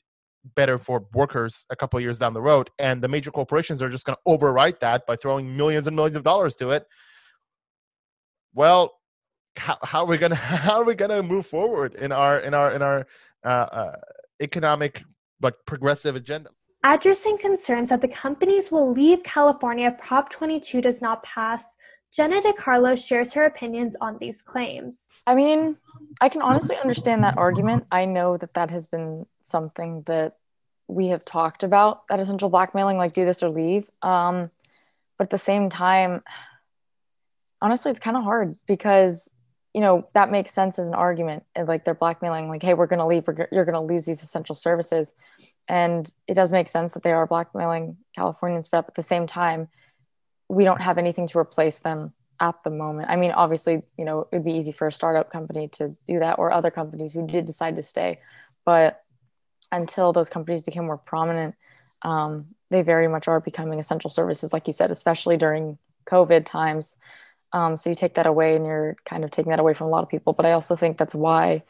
better 0.55 0.79
for 0.79 1.07
workers 1.15 1.65
a 1.71 1.77
couple 1.77 1.97
of 1.97 2.03
years 2.03 2.19
down 2.19 2.33
the 2.33 2.41
road 2.41 2.71
and 2.79 3.03
the 3.03 3.09
major 3.09 3.31
corporations 3.31 3.83
are 3.83 3.89
just 3.89 4.05
going 4.05 4.17
to 4.17 4.31
overwrite 4.31 4.79
that 4.81 5.05
by 5.07 5.17
throwing 5.17 5.57
millions 5.57 5.87
and 5.87 5.97
millions 5.97 6.17
of 6.17 6.23
dollars 6.23 6.55
to 6.55 6.71
it 6.71 6.87
well 8.55 8.99
how, 9.57 9.77
how 9.83 10.05
are 10.05 10.07
we 10.07 10.17
to 10.17 10.35
how 10.35 10.81
are 10.81 10.85
we 10.85 10.95
to 10.95 11.23
move 11.23 11.45
forward 11.45 11.95
in 11.97 12.13
our 12.13 12.39
in 12.41 12.55
our 12.55 12.73
in 12.73 12.83
our 12.83 13.07
uh, 13.45 13.49
uh, 13.49 13.97
economic 14.41 15.03
like 15.43 15.55
progressive 15.67 16.15
agenda 16.17 16.51
addressing 16.85 17.37
concerns 17.39 17.91
that 17.91 18.01
the 18.01 18.09
companies 18.09 18.71
will 18.71 18.93
leave 18.93 19.23
california 19.23 19.89
if 19.89 19.99
prop 19.99 20.31
22 20.31 20.81
does 20.81 21.03
not 21.03 21.23
pass 21.23 21.77
Jenna 22.13 22.41
DeCarlo 22.41 22.99
shares 22.99 23.33
her 23.35 23.45
opinions 23.45 23.97
on 24.01 24.19
these 24.19 24.43
claims. 24.43 25.11
I 25.27 25.35
mean, 25.35 25.77
I 26.21 26.29
can 26.29 26.43
honestly 26.43 26.77
understand 26.77 27.23
that 27.23 27.37
argument. 27.37 27.85
I 27.93 28.07
know 28.07 28.37
that 28.39 28.55
that 28.55 28.71
has 28.71 28.87
been 28.87 29.27
something 29.43 30.03
that 30.07 30.37
we 30.89 31.09
have 31.09 31.25
talked 31.25 31.63
about 31.63 32.09
that 32.09 32.19
essential 32.19 32.49
blackmailing, 32.49 32.97
like 32.97 33.13
do 33.13 33.27
this 33.27 33.43
or 33.43 33.51
leave. 33.51 33.91
Um, 34.01 34.51
but 35.19 35.25
at 35.25 35.31
the 35.31 35.39
same 35.39 35.69
time, 35.69 36.23
honestly, 37.61 37.91
it's 37.91 38.01
kind 38.01 38.17
of 38.17 38.25
hard 38.25 38.57
because 38.67 39.31
you 39.75 39.81
know 39.81 40.09
that 40.15 40.31
makes 40.31 40.53
sense 40.53 40.79
as 40.79 40.89
an 40.89 40.95
argument. 40.95 41.45
And 41.55 41.69
like 41.69 41.85
they're 41.85 41.95
blackmailing, 41.95 42.49
like, 42.49 42.63
"Hey, 42.63 42.75
we're 42.75 42.87
going 42.87 42.99
to 42.99 43.07
leave. 43.07 43.25
You're 43.53 43.65
going 43.65 43.75
to 43.75 43.81
lose 43.81 44.07
these 44.07 44.23
essential 44.23 44.55
services," 44.55 45.15
and 45.69 46.11
it 46.27 46.35
does 46.35 46.53
make 46.53 46.69
sense 46.69 46.93
that 46.95 47.03
they 47.03 47.13
are 47.13 47.27
blackmailing 47.27 47.97
Californians. 48.15 48.69
But 48.69 48.89
at 48.89 48.95
the 48.95 49.03
same 49.03 49.27
time, 49.27 49.69
we 50.49 50.65
don't 50.65 50.81
have 50.81 50.99
anything 50.99 51.27
to 51.29 51.39
replace 51.39 51.81
them 51.81 52.13
at 52.41 52.63
the 52.65 52.71
moment. 52.71 53.11
I 53.11 53.17
mean, 53.17 53.33
obviously, 53.33 53.83
you 53.97 54.05
know, 54.05 54.21
it 54.21 54.37
would 54.37 54.45
be 54.45 54.53
easy 54.53 54.73
for 54.73 54.87
a 54.87 54.93
startup 54.93 55.31
company 55.31 55.69
to 55.69 55.97
do 56.07 56.21
that 56.21 56.39
or 56.39 56.53
other 56.53 56.71
companies 56.71 57.13
who 57.13 57.27
did 57.27 57.45
decide 57.45 57.77
to 57.77 57.83
stay. 57.83 58.21
But 58.65 59.03
until 59.73 60.13
those 60.13 60.31
companies 60.31 60.61
become 60.61 60.87
more 60.87 60.99
prominent, 60.99 61.55
um, 62.03 62.47
they 62.71 62.83
very 62.83 63.09
much 63.09 63.29
are 63.29 63.41
becoming 63.41 63.79
essential 63.79 64.11
services, 64.11 64.53
like 64.53 64.67
you 64.67 64.73
said, 64.73 64.91
especially 64.91 65.37
during 65.37 65.79
COVID 66.07 66.45
times. 66.45 66.97
Um, 67.53 67.77
so 67.77 67.91
you 67.91 67.97
take 67.97 68.15
that 68.15 68.27
away 68.27 68.57
and 68.57 68.67
you're 68.67 68.97
kind 69.05 69.25
of 69.25 69.31
taking 69.31 69.51
that 69.51 69.61
away 69.61 69.75
from 69.75 69.87
a 69.87 69.91
lot 69.91 70.03
of 70.03 70.09
people. 70.09 70.33
But 70.33 70.47
I 70.47 70.53
also 70.53 70.77
think 70.77 70.99
that's 70.99 71.15
why 71.15 71.63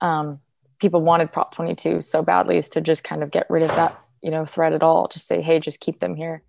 um, 0.00 0.40
people 0.78 1.00
wanted 1.02 1.32
Prop 1.32 1.54
22 1.54 2.02
so 2.02 2.22
badly 2.22 2.56
is 2.56 2.68
to 2.70 2.80
just 2.80 3.04
kind 3.04 3.22
of 3.22 3.30
get 3.30 3.48
rid 3.50 3.62
of 3.62 3.70
that, 3.70 4.00
you 4.22 4.30
know, 4.30 4.44
threat 4.44 4.72
at 4.72 4.82
all. 4.82 5.08
Just 5.08 5.26
say, 5.26 5.42
hey, 5.42 5.58
just 5.58 5.80
keep 5.80 6.00
them 6.00 6.14
here. 6.14 6.42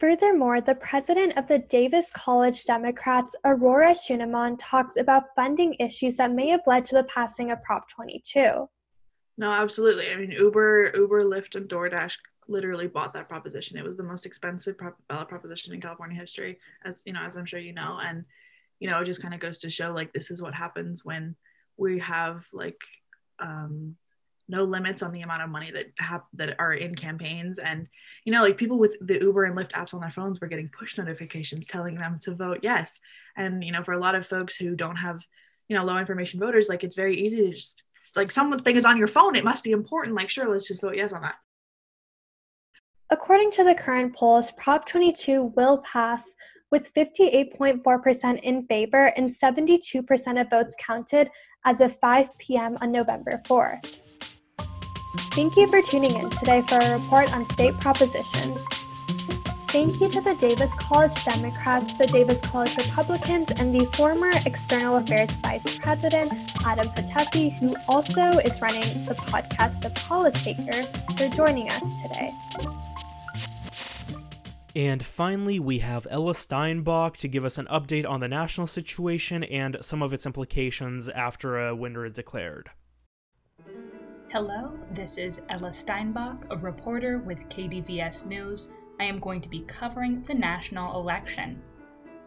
Furthermore, 0.00 0.60
the 0.60 0.74
president 0.74 1.36
of 1.38 1.46
the 1.46 1.60
Davis 1.60 2.10
College 2.10 2.64
Democrats, 2.64 3.34
Aurora 3.44 3.92
Schuneman, 3.92 4.56
talks 4.58 4.96
about 4.96 5.34
funding 5.36 5.74
issues 5.78 6.16
that 6.16 6.32
may 6.32 6.48
have 6.48 6.62
led 6.66 6.84
to 6.86 6.96
the 6.96 7.04
passing 7.04 7.52
of 7.52 7.62
Prop 7.62 7.88
22. 7.88 8.68
No, 9.38 9.50
absolutely. 9.50 10.10
I 10.10 10.16
mean, 10.16 10.30
Uber, 10.32 10.92
Uber, 10.94 11.24
Lyft, 11.24 11.54
and 11.54 11.68
DoorDash 11.68 12.16
literally 12.48 12.86
bought 12.86 13.12
that 13.14 13.28
proposition. 13.28 13.76
It 13.76 13.84
was 13.84 13.96
the 13.96 14.02
most 14.02 14.26
expensive 14.26 14.78
prop- 14.78 14.98
ballot 15.08 15.28
proposition 15.28 15.72
in 15.72 15.80
California 15.80 16.18
history, 16.18 16.58
as 16.84 17.02
you 17.04 17.12
know, 17.12 17.22
as 17.22 17.36
I'm 17.36 17.46
sure 17.46 17.58
you 17.58 17.72
know. 17.72 17.98
And 18.02 18.24
you 18.80 18.88
know, 18.88 19.00
it 19.00 19.06
just 19.06 19.22
kind 19.22 19.34
of 19.34 19.40
goes 19.40 19.58
to 19.58 19.70
show 19.70 19.92
like 19.92 20.12
this 20.12 20.30
is 20.30 20.42
what 20.42 20.54
happens 20.54 21.04
when 21.04 21.36
we 21.76 21.98
have 22.00 22.46
like 22.52 22.80
um, 23.38 23.96
no 24.48 24.64
limits 24.64 25.02
on 25.02 25.12
the 25.12 25.22
amount 25.22 25.42
of 25.42 25.48
money 25.48 25.70
that 25.70 25.86
have 25.98 26.22
that 26.34 26.56
are 26.58 26.74
in 26.74 26.94
campaigns. 26.94 27.58
And 27.58 27.88
you 28.24 28.32
know 28.32 28.42
like 28.42 28.56
people 28.56 28.78
with 28.78 28.96
the 29.00 29.20
uber 29.20 29.44
and 29.44 29.56
lyft 29.56 29.72
apps 29.72 29.94
on 29.94 30.00
their 30.00 30.10
phones 30.10 30.40
were 30.40 30.48
getting 30.48 30.68
push 30.68 30.98
notifications 30.98 31.66
telling 31.66 31.94
them 31.94 32.18
to 32.22 32.34
vote 32.34 32.60
yes. 32.62 32.98
And 33.36 33.64
you 33.64 33.72
know 33.72 33.82
for 33.82 33.92
a 33.92 34.00
lot 34.00 34.14
of 34.14 34.26
folks 34.26 34.56
who 34.56 34.76
don't 34.76 34.96
have 34.96 35.22
you 35.68 35.76
know 35.76 35.84
low 35.84 35.98
information 35.98 36.40
voters 36.40 36.68
like 36.68 36.84
it's 36.84 36.96
very 36.96 37.16
easy 37.16 37.38
to 37.38 37.52
just 37.52 37.82
like 38.16 38.30
something 38.30 38.76
is 38.76 38.84
on 38.84 38.98
your 38.98 39.08
phone. 39.08 39.36
It 39.36 39.44
must 39.44 39.64
be 39.64 39.72
important. 39.72 40.16
Like 40.16 40.30
sure 40.30 40.50
let's 40.50 40.68
just 40.68 40.82
vote 40.82 40.96
yes 40.96 41.12
on 41.12 41.22
that 41.22 41.36
according 43.14 43.48
to 43.48 43.62
the 43.62 43.76
current 43.76 44.12
polls 44.12 44.50
prop 44.58 44.84
22 44.88 45.44
will 45.54 45.78
pass 45.78 46.34
with 46.72 46.92
58.4% 46.94 48.40
in 48.40 48.66
favor 48.66 49.12
and 49.16 49.30
72% 49.30 50.40
of 50.40 50.50
votes 50.50 50.74
counted 50.84 51.30
as 51.64 51.80
of 51.80 51.96
5 52.00 52.36
p.m. 52.38 52.76
on 52.80 52.90
November 52.90 53.40
4th. 53.48 54.00
Thank 55.36 55.54
you 55.56 55.68
for 55.68 55.80
tuning 55.80 56.16
in 56.16 56.30
today 56.30 56.64
for 56.68 56.80
a 56.80 56.98
report 56.98 57.32
on 57.32 57.46
state 57.46 57.78
propositions. 57.78 58.60
Thank 59.70 60.00
you 60.00 60.08
to 60.08 60.20
the 60.20 60.34
Davis 60.34 60.72
College 60.74 61.14
Democrats, 61.24 61.94
the 61.94 62.06
Davis 62.06 62.40
College 62.40 62.76
Republicans, 62.76 63.50
and 63.50 63.74
the 63.74 63.90
former 63.96 64.30
External 64.46 64.96
Affairs 64.98 65.36
Vice 65.38 65.66
President, 65.78 66.32
Adam 66.64 66.88
Hatefi, 66.90 67.58
who 67.58 67.74
also 67.88 68.38
is 68.38 68.60
running 68.60 69.04
the 69.04 69.14
podcast 69.14 69.82
The 69.82 69.90
Politaker, 69.90 70.86
for 71.18 71.28
joining 71.28 71.70
us 71.70 72.00
today. 72.00 72.32
And 74.76 75.04
finally, 75.04 75.60
we 75.60 75.78
have 75.78 76.04
Ella 76.10 76.34
Steinbach 76.34 77.16
to 77.18 77.28
give 77.28 77.44
us 77.44 77.58
an 77.58 77.66
update 77.66 78.08
on 78.08 78.18
the 78.18 78.26
national 78.26 78.66
situation 78.66 79.44
and 79.44 79.76
some 79.80 80.02
of 80.02 80.12
its 80.12 80.26
implications 80.26 81.08
after 81.10 81.60
uh, 81.60 81.70
a 81.70 81.74
winner 81.76 82.04
is 82.04 82.12
declared. 82.12 82.70
Hello, 84.30 84.76
this 84.90 85.16
is 85.16 85.40
Ella 85.48 85.72
Steinbach, 85.72 86.46
a 86.50 86.56
reporter 86.56 87.18
with 87.18 87.48
KDVS 87.48 88.26
News. 88.26 88.70
I 88.98 89.04
am 89.04 89.20
going 89.20 89.40
to 89.42 89.48
be 89.48 89.60
covering 89.60 90.24
the 90.24 90.34
national 90.34 91.00
election. 91.00 91.62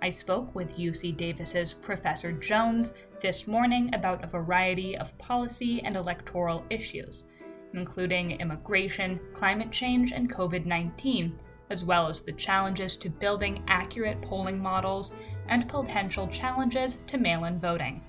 I 0.02 0.10
spoke 0.10 0.56
with 0.56 0.78
UC 0.78 1.18
Davis's 1.18 1.74
Professor 1.74 2.32
Jones 2.32 2.94
this 3.22 3.46
morning 3.46 3.94
about 3.94 4.24
a 4.24 4.28
variety 4.28 4.98
of 4.98 5.18
policy 5.18 5.82
and 5.84 5.98
electoral 5.98 6.64
issues, 6.70 7.26
including 7.74 8.40
immigration, 8.40 9.20
climate 9.34 9.72
change, 9.72 10.14
and 10.14 10.34
COVID 10.34 10.66
19 10.66 11.38
as 11.70 11.84
well 11.84 12.08
as 12.08 12.22
the 12.22 12.32
challenges 12.34 12.96
to 12.98 13.10
building 13.10 13.64
accurate 13.68 14.22
polling 14.22 14.60
models 14.60 15.14
and 15.50 15.68
potential 15.68 16.28
challenges 16.28 16.98
to 17.08 17.18
mail 17.18 17.46
in 17.46 17.60
voting. 17.60 18.02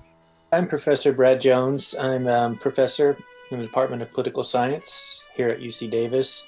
I'm 0.51 0.67
Professor 0.67 1.13
Brad 1.13 1.41
Jones. 1.41 1.95
I'm 1.99 2.27
a 2.27 2.33
um, 2.33 2.57
professor 2.57 3.17
in 3.51 3.59
the 3.59 3.65
Department 3.65 4.01
of 4.01 4.11
Political 4.11 4.43
Science 4.43 5.23
here 5.35 5.49
at 5.49 5.59
UC 5.59 5.89
Davis. 5.89 6.45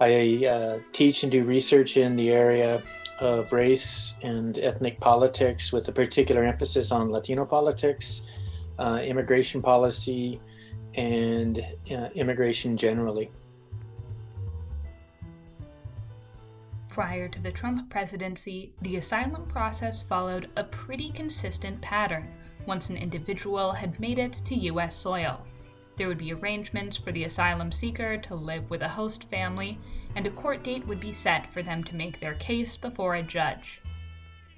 I 0.00 0.46
uh, 0.46 0.78
teach 0.92 1.22
and 1.22 1.32
do 1.32 1.44
research 1.44 1.96
in 1.96 2.16
the 2.16 2.30
area 2.30 2.82
of 3.20 3.52
race 3.52 4.16
and 4.22 4.58
ethnic 4.58 5.00
politics 5.00 5.72
with 5.72 5.88
a 5.88 5.92
particular 5.92 6.44
emphasis 6.44 6.90
on 6.90 7.10
Latino 7.10 7.44
politics, 7.44 8.22
uh, 8.78 9.00
immigration 9.02 9.62
policy, 9.62 10.40
and 10.94 11.64
uh, 11.90 12.08
immigration 12.14 12.76
generally. 12.76 13.30
Prior 16.94 17.26
to 17.26 17.40
the 17.40 17.50
Trump 17.50 17.90
presidency, 17.90 18.72
the 18.82 18.94
asylum 18.94 19.48
process 19.48 20.04
followed 20.04 20.48
a 20.54 20.62
pretty 20.62 21.10
consistent 21.10 21.82
pattern 21.82 22.32
once 22.66 22.88
an 22.88 22.96
individual 22.96 23.72
had 23.72 23.98
made 23.98 24.20
it 24.20 24.34
to 24.44 24.54
U.S. 24.54 24.94
soil. 24.94 25.44
There 25.96 26.06
would 26.06 26.18
be 26.18 26.32
arrangements 26.32 26.96
for 26.96 27.10
the 27.10 27.24
asylum 27.24 27.72
seeker 27.72 28.16
to 28.18 28.36
live 28.36 28.70
with 28.70 28.82
a 28.82 28.88
host 28.88 29.28
family, 29.28 29.76
and 30.14 30.24
a 30.24 30.30
court 30.30 30.62
date 30.62 30.86
would 30.86 31.00
be 31.00 31.12
set 31.12 31.52
for 31.52 31.62
them 31.62 31.82
to 31.82 31.96
make 31.96 32.20
their 32.20 32.34
case 32.34 32.76
before 32.76 33.16
a 33.16 33.24
judge. 33.24 33.80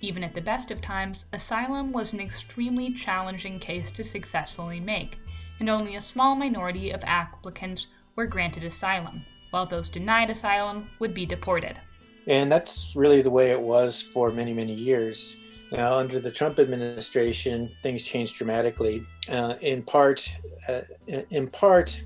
Even 0.03 0.23
at 0.23 0.35
the 0.35 0.43
best 0.43 0.71
of 0.71 0.83
times, 0.83 1.25
asylum 1.33 1.91
was 1.91 2.13
an 2.13 2.21
extremely 2.21 2.93
challenging 2.93 3.59
case 3.59 3.91
to 3.93 4.05
successfully 4.05 4.79
make, 4.79 5.19
and 5.59 5.71
only 5.71 5.97
a 5.97 6.03
small 6.03 6.35
minority 6.35 6.91
of 6.91 7.03
applicants 7.05 7.87
were 8.15 8.27
granted 8.27 8.63
asylum, 8.63 9.23
while 9.53 9.65
those 9.65 9.89
denied 9.89 10.29
asylum 10.29 10.87
would 10.99 11.15
be 11.15 11.25
deported. 11.25 11.79
And 12.27 12.51
that's 12.51 12.97
really 12.97 13.23
the 13.23 13.31
way 13.31 13.51
it 13.51 13.61
was 13.61 14.03
for 14.03 14.31
many, 14.31 14.53
many 14.53 14.75
years. 14.75 15.37
Now, 15.73 15.99
under 15.99 16.21
the 16.21 16.31
Trump 16.31 16.59
administration, 16.59 17.69
things 17.83 18.03
changed 18.03 18.37
dramatically. 18.37 19.03
Uh, 19.29 19.55
in 19.61 19.83
part, 19.83 20.33
uh, 20.69 20.83
in 21.07 21.49
part, 21.49 22.01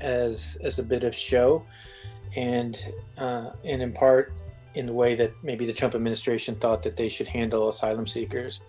as 0.00 0.58
as 0.62 0.78
a 0.78 0.82
bit 0.82 1.04
of 1.04 1.14
show, 1.14 1.64
and 2.36 2.86
uh, 3.18 3.50
and 3.64 3.82
in 3.82 3.92
part, 3.92 4.32
in 4.74 4.86
the 4.86 4.92
way 4.92 5.14
that 5.14 5.32
maybe 5.42 5.66
the 5.66 5.72
Trump 5.72 5.94
administration 5.94 6.54
thought 6.54 6.82
that 6.82 6.96
they 6.96 7.08
should 7.08 7.28
handle 7.28 7.68
asylum 7.68 8.06
seekers. 8.06 8.60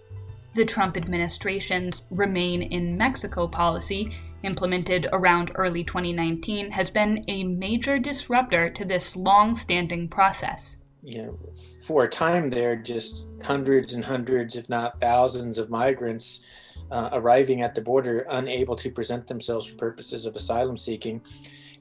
The 0.55 0.65
Trump 0.65 0.97
administration's 0.97 2.05
"Remain 2.11 2.63
in 2.63 2.97
Mexico" 2.97 3.47
policy, 3.47 4.13
implemented 4.43 5.07
around 5.13 5.51
early 5.55 5.85
2019, 5.85 6.69
has 6.71 6.89
been 6.89 7.23
a 7.29 7.45
major 7.45 7.97
disruptor 7.97 8.69
to 8.71 8.85
this 8.85 9.15
long-standing 9.15 10.09
process 10.09 10.75
you 11.03 11.21
know, 11.21 11.37
for 11.85 12.05
a 12.05 12.09
time 12.09 12.49
there, 12.49 12.75
just 12.75 13.27
hundreds 13.43 13.93
and 13.93 14.03
hundreds, 14.03 14.55
if 14.55 14.69
not 14.69 15.01
thousands, 15.01 15.57
of 15.57 15.69
migrants 15.69 16.45
uh, 16.91 17.09
arriving 17.11 17.61
at 17.61 17.75
the 17.75 17.81
border, 17.81 18.25
unable 18.29 18.75
to 18.77 18.89
present 18.89 19.27
themselves 19.27 19.67
for 19.67 19.75
purposes 19.75 20.25
of 20.25 20.35
asylum 20.35 20.77
seeking. 20.77 21.21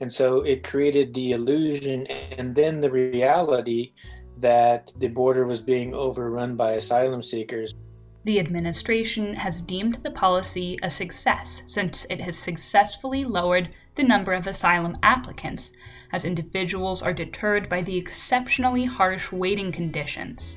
And 0.01 0.13
so 0.13 0.41
it 0.41 0.65
created 0.65 1.15
the 1.15 1.33
illusion 1.33 2.07
and 2.09 2.55
then 2.55 2.81
the 2.81 2.91
reality 2.91 3.93
that 4.39 4.93
the 4.99 5.09
border 5.09 5.47
was 5.47 5.63
being 5.63 5.95
overrun 5.95 6.57
by 6.57 6.73
asylum 6.73 7.23
seekers. 7.23 7.75
The 8.25 8.39
administration 8.39 9.35
has 9.35 9.61
deemed 9.61 9.97
the 9.97 10.11
policy 10.11 10.79
a 10.83 10.91
success 10.91 11.63
since 11.67 12.07
it 12.09 12.21
has 12.21 12.39
successfully 12.39 13.25
lowered 13.25 13.75
the 13.97 14.05
number 14.05 14.33
of 14.33 14.47
asylum 14.47 14.97
applicants 15.03 15.73
as 16.13 16.25
individuals 16.25 17.03
are 17.03 17.13
deterred 17.13 17.69
by 17.69 17.83
the 17.83 17.97
exceptionally 17.97 18.85
harsh 18.85 19.33
waiting 19.33 19.73
conditions. 19.73 20.57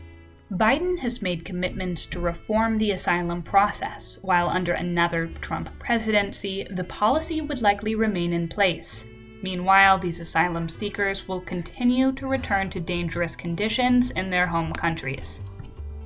Biden 0.52 1.00
has 1.00 1.24
made 1.24 1.44
commitments 1.44 2.06
to 2.06 2.20
reform 2.20 2.78
the 2.78 2.92
asylum 2.92 3.42
process, 3.42 4.20
while 4.22 4.48
under 4.48 4.74
another 4.74 5.26
Trump 5.42 5.70
presidency, 5.80 6.68
the 6.70 6.84
policy 6.84 7.42
would 7.42 7.64
likely 7.64 7.96
remain 7.96 8.32
in 8.32 8.48
place. 8.48 9.06
Meanwhile, 9.42 9.98
these 9.98 10.20
asylum 10.20 10.70
seekers 10.70 11.28
will 11.28 11.42
continue 11.42 12.12
to 12.12 12.28
return 12.28 12.70
to 12.70 12.80
dangerous 12.80 13.36
conditions 13.36 14.12
in 14.12 14.30
their 14.30 14.46
home 14.46 14.72
countries. 14.72 15.42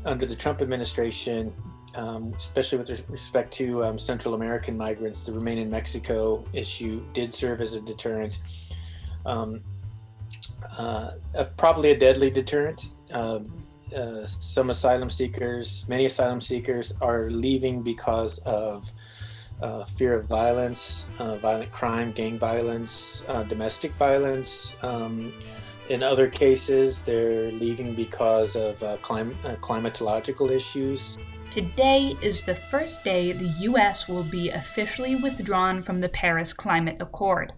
Under 0.06 0.26
the 0.26 0.36
Trump 0.36 0.62
administration, 0.62 1.54
um, 1.96 2.34
especially 2.38 2.78
with 2.78 2.90
respect 3.10 3.52
to 3.54 3.84
um, 3.84 4.00
Central 4.00 4.34
American 4.34 4.78
migrants, 4.78 5.24
the 5.24 5.34
Remain 5.34 5.58
in 5.58 5.70
Mexico 5.70 6.44
issue 6.54 7.04
did 7.14 7.34
serve 7.34 7.62
as 7.62 7.76
a 7.76 7.82
deterrent 7.82 8.40
um, 9.26 9.62
uh, 10.78 11.12
probably 11.58 11.92
a 11.92 11.98
deadly 11.98 12.30
deterrent. 12.30 12.90
Uh, 13.14 13.40
uh, 13.96 14.24
some 14.26 14.70
asylum 14.70 15.10
seekers, 15.10 15.88
many 15.90 16.06
asylum 16.06 16.42
seekers, 16.42 16.94
are 17.02 17.30
leaving 17.30 17.82
because 17.82 18.40
of 18.40 18.92
uh, 19.62 19.84
fear 19.84 20.14
of 20.14 20.26
violence, 20.26 21.08
uh, 21.18 21.36
violent 21.36 21.72
crime, 21.72 22.12
gang 22.12 22.38
violence, 22.38 23.26
uh, 23.28 23.44
domestic 23.44 23.92
violence. 23.94 24.76
In 25.89 26.04
other 26.04 26.28
cases, 26.30 27.02
they're 27.02 27.52
leaving 27.52 27.95
because 27.95 28.56
of 28.56 28.82
uh, 28.84 28.97
clim- 28.97 29.36
uh, 29.43 29.56
climatological 29.56 30.52
issues. 30.52 31.17
Today 31.49 32.15
is 32.21 32.43
the 32.43 32.54
first 32.54 33.04
day 33.04 33.32
the 33.32 33.56
U.S. 33.62 34.08
will 34.08 34.23
be 34.23 34.49
officially 34.49 35.15
withdrawn 35.15 35.82
from 35.82 35.99
the 35.99 36.10
Paris 36.10 36.54
Climate 36.54 36.97
Accord. 36.99 37.54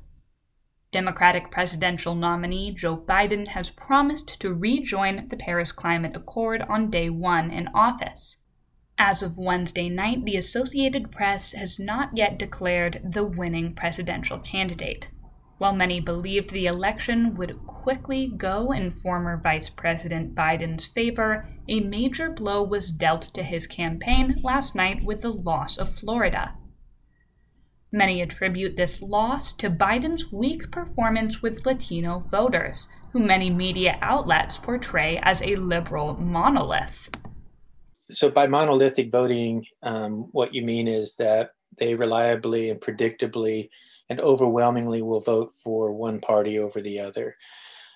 Democratic 0.93 1.51
presidential 1.51 2.15
nominee 2.15 2.73
Joe 2.73 2.95
Biden 2.95 3.49
has 3.49 3.69
promised 3.69 4.39
to 4.39 4.53
rejoin 4.53 5.27
the 5.27 5.35
Paris 5.35 5.73
Climate 5.73 6.15
Accord 6.15 6.61
on 6.61 6.89
day 6.89 7.09
one 7.09 7.51
in 7.51 7.67
office. 7.75 8.37
As 8.97 9.21
of 9.21 9.37
Wednesday 9.37 9.89
night, 9.89 10.23
the 10.23 10.37
Associated 10.37 11.11
Press 11.11 11.51
has 11.51 11.77
not 11.79 12.15
yet 12.15 12.39
declared 12.39 13.01
the 13.03 13.25
winning 13.25 13.75
presidential 13.75 14.39
candidate. 14.39 15.11
While 15.61 15.75
many 15.75 15.99
believed 15.99 16.49
the 16.49 16.65
election 16.65 17.35
would 17.35 17.67
quickly 17.67 18.33
go 18.35 18.71
in 18.71 18.89
former 18.89 19.39
Vice 19.43 19.69
President 19.69 20.33
Biden's 20.33 20.87
favor, 20.87 21.47
a 21.69 21.81
major 21.81 22.31
blow 22.31 22.63
was 22.63 22.89
dealt 22.89 23.21
to 23.35 23.43
his 23.43 23.67
campaign 23.67 24.41
last 24.41 24.73
night 24.73 25.03
with 25.03 25.21
the 25.21 25.29
loss 25.29 25.77
of 25.77 25.93
Florida. 25.93 26.55
Many 27.91 28.23
attribute 28.23 28.75
this 28.75 29.03
loss 29.03 29.53
to 29.57 29.69
Biden's 29.69 30.31
weak 30.31 30.71
performance 30.71 31.43
with 31.43 31.63
Latino 31.63 32.25
voters, 32.31 32.87
who 33.13 33.19
many 33.19 33.51
media 33.51 33.99
outlets 34.01 34.57
portray 34.57 35.19
as 35.21 35.43
a 35.43 35.57
liberal 35.57 36.15
monolith. 36.15 37.07
So, 38.09 38.31
by 38.31 38.47
monolithic 38.47 39.11
voting, 39.11 39.67
um, 39.83 40.27
what 40.31 40.55
you 40.55 40.63
mean 40.63 40.87
is 40.87 41.17
that 41.17 41.51
they 41.77 41.93
reliably 41.93 42.71
and 42.71 42.81
predictably 42.81 43.69
and 44.11 44.19
overwhelmingly 44.19 45.01
will 45.01 45.21
vote 45.21 45.53
for 45.53 45.93
one 45.93 46.19
party 46.19 46.59
over 46.59 46.81
the 46.81 46.99
other. 46.99 47.37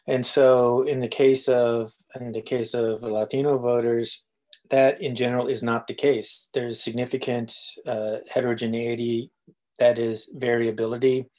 And 0.08 0.26
so, 0.26 0.84
in 0.84 1.02
the 1.02 1.10
case 1.10 1.50
of 1.50 1.92
in 2.20 2.32
the 2.32 2.42
case 2.42 2.74
of 2.74 3.04
Latino 3.04 3.58
voters, 3.58 4.24
that 4.70 5.02
in 5.02 5.14
general 5.14 5.48
is 5.48 5.62
not 5.62 5.88
the 5.88 5.94
case. 5.94 6.48
There's 6.54 6.82
significant 6.82 7.54
uh, 7.86 8.18
heterogeneity 8.32 9.32
that 9.78 10.00
is 10.00 10.32
variability 10.34 11.30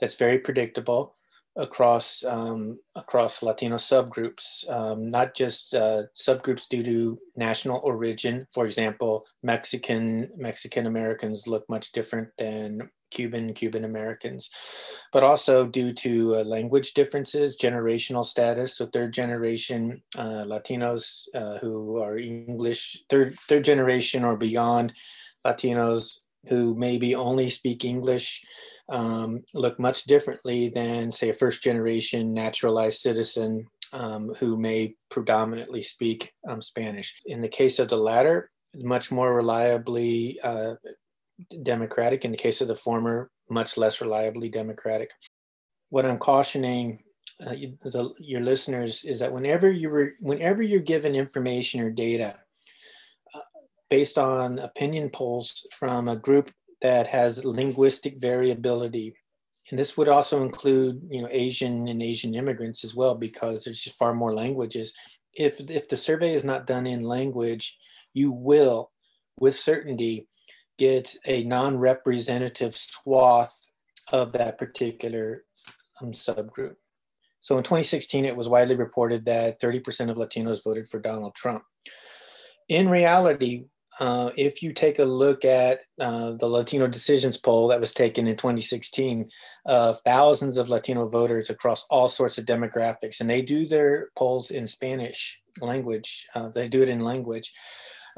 that's 0.00 0.16
very 0.16 0.38
predictable 0.38 1.16
across 1.56 2.22
um, 2.24 2.78
across 2.94 3.42
Latino 3.42 3.76
subgroups, 3.76 4.68
um, 4.70 5.08
not 5.08 5.34
just 5.34 5.74
uh, 5.74 6.02
subgroups 6.14 6.68
due 6.68 6.82
to 6.82 7.18
national 7.36 7.80
origin. 7.84 8.46
For 8.52 8.66
example, 8.66 9.24
Mexican 9.42 10.28
Mexican 10.36 10.86
Americans 10.86 11.46
look 11.46 11.64
much 11.70 11.92
different 11.92 12.28
than 12.36 12.90
Cuban 13.10 13.52
Cuban 13.54 13.84
Americans, 13.84 14.50
but 15.12 15.22
also 15.22 15.66
due 15.66 15.92
to 15.92 16.36
uh, 16.36 16.44
language 16.44 16.94
differences, 16.94 17.56
generational 17.56 18.24
status. 18.24 18.76
So 18.76 18.86
third 18.86 19.12
generation 19.12 20.02
uh, 20.18 20.44
Latinos 20.44 21.24
uh, 21.34 21.58
who 21.58 21.98
are 21.98 22.18
English, 22.18 23.04
third 23.08 23.36
third 23.48 23.64
generation 23.64 24.24
or 24.24 24.36
beyond 24.36 24.92
Latinos 25.46 26.20
who 26.48 26.74
maybe 26.74 27.14
only 27.14 27.50
speak 27.50 27.84
English 27.84 28.42
um, 28.88 29.42
look 29.52 29.78
much 29.78 30.04
differently 30.04 30.68
than, 30.68 31.10
say, 31.10 31.30
a 31.30 31.34
first 31.34 31.62
generation 31.62 32.32
naturalized 32.32 32.98
citizen 32.98 33.66
um, 33.92 34.32
who 34.38 34.56
may 34.56 34.94
predominantly 35.10 35.82
speak 35.82 36.32
um, 36.48 36.62
Spanish. 36.62 37.20
In 37.26 37.40
the 37.40 37.48
case 37.48 37.78
of 37.78 37.88
the 37.88 37.96
latter, 37.96 38.50
much 38.74 39.10
more 39.10 39.34
reliably 39.34 40.38
uh, 40.42 40.74
Democratic. 41.62 42.24
In 42.24 42.30
the 42.30 42.36
case 42.36 42.60
of 42.60 42.68
the 42.68 42.74
former, 42.74 43.30
much 43.50 43.76
less 43.76 44.00
reliably 44.00 44.48
Democratic. 44.48 45.10
What 45.90 46.04
I'm 46.04 46.18
cautioning 46.18 47.00
uh, 47.44 47.52
you, 47.52 47.76
the, 47.82 48.10
your 48.18 48.40
listeners 48.40 49.04
is 49.04 49.20
that 49.20 49.32
whenever 49.32 49.70
you 49.70 49.90
re, 49.90 50.10
whenever 50.20 50.62
you're 50.62 50.80
given 50.80 51.14
information 51.14 51.80
or 51.80 51.90
data 51.90 52.36
uh, 53.34 53.40
based 53.90 54.16
on 54.16 54.58
opinion 54.58 55.10
polls 55.10 55.66
from 55.72 56.08
a 56.08 56.16
group 56.16 56.50
that 56.80 57.06
has 57.06 57.44
linguistic 57.44 58.20
variability 58.20 59.14
and 59.70 59.78
this 59.78 59.96
would 59.96 60.08
also 60.08 60.42
include 60.42 61.00
you 61.10 61.20
know 61.20 61.28
asian 61.30 61.88
and 61.88 62.02
asian 62.02 62.34
immigrants 62.34 62.84
as 62.84 62.94
well 62.94 63.14
because 63.14 63.64
there's 63.64 63.82
just 63.82 63.98
far 63.98 64.14
more 64.14 64.34
languages 64.34 64.94
if 65.34 65.60
if 65.70 65.88
the 65.88 65.96
survey 65.96 66.32
is 66.32 66.44
not 66.44 66.66
done 66.66 66.86
in 66.86 67.02
language 67.02 67.76
you 68.14 68.32
will 68.32 68.90
with 69.38 69.54
certainty 69.54 70.26
get 70.78 71.16
a 71.26 71.44
non-representative 71.44 72.76
swath 72.76 73.68
of 74.12 74.32
that 74.32 74.58
particular 74.58 75.44
um, 76.00 76.12
subgroup. 76.12 76.76
So 77.40 77.56
in 77.56 77.62
2016 77.62 78.24
it 78.24 78.36
was 78.36 78.48
widely 78.48 78.76
reported 78.76 79.24
that 79.26 79.60
30% 79.60 80.10
of 80.10 80.16
latinos 80.16 80.64
voted 80.64 80.88
for 80.88 81.00
donald 81.00 81.34
trump. 81.34 81.62
In 82.68 82.88
reality 82.88 83.66
uh, 83.98 84.30
if 84.36 84.62
you 84.62 84.72
take 84.72 84.98
a 84.98 85.04
look 85.04 85.44
at 85.44 85.80
uh, 86.00 86.32
the 86.32 86.48
Latino 86.48 86.86
Decisions 86.86 87.38
poll 87.38 87.68
that 87.68 87.80
was 87.80 87.94
taken 87.94 88.26
in 88.26 88.36
2016 88.36 89.30
of 89.64 90.00
thousands 90.00 90.58
of 90.58 90.68
Latino 90.68 91.08
voters 91.08 91.48
across 91.48 91.86
all 91.88 92.08
sorts 92.08 92.36
of 92.36 92.44
demographics, 92.44 93.20
and 93.20 93.30
they 93.30 93.40
do 93.40 93.66
their 93.66 94.10
polls 94.14 94.50
in 94.50 94.66
Spanish 94.66 95.40
language, 95.60 96.26
uh, 96.34 96.48
they 96.48 96.68
do 96.68 96.82
it 96.82 96.90
in 96.90 97.00
language, 97.00 97.52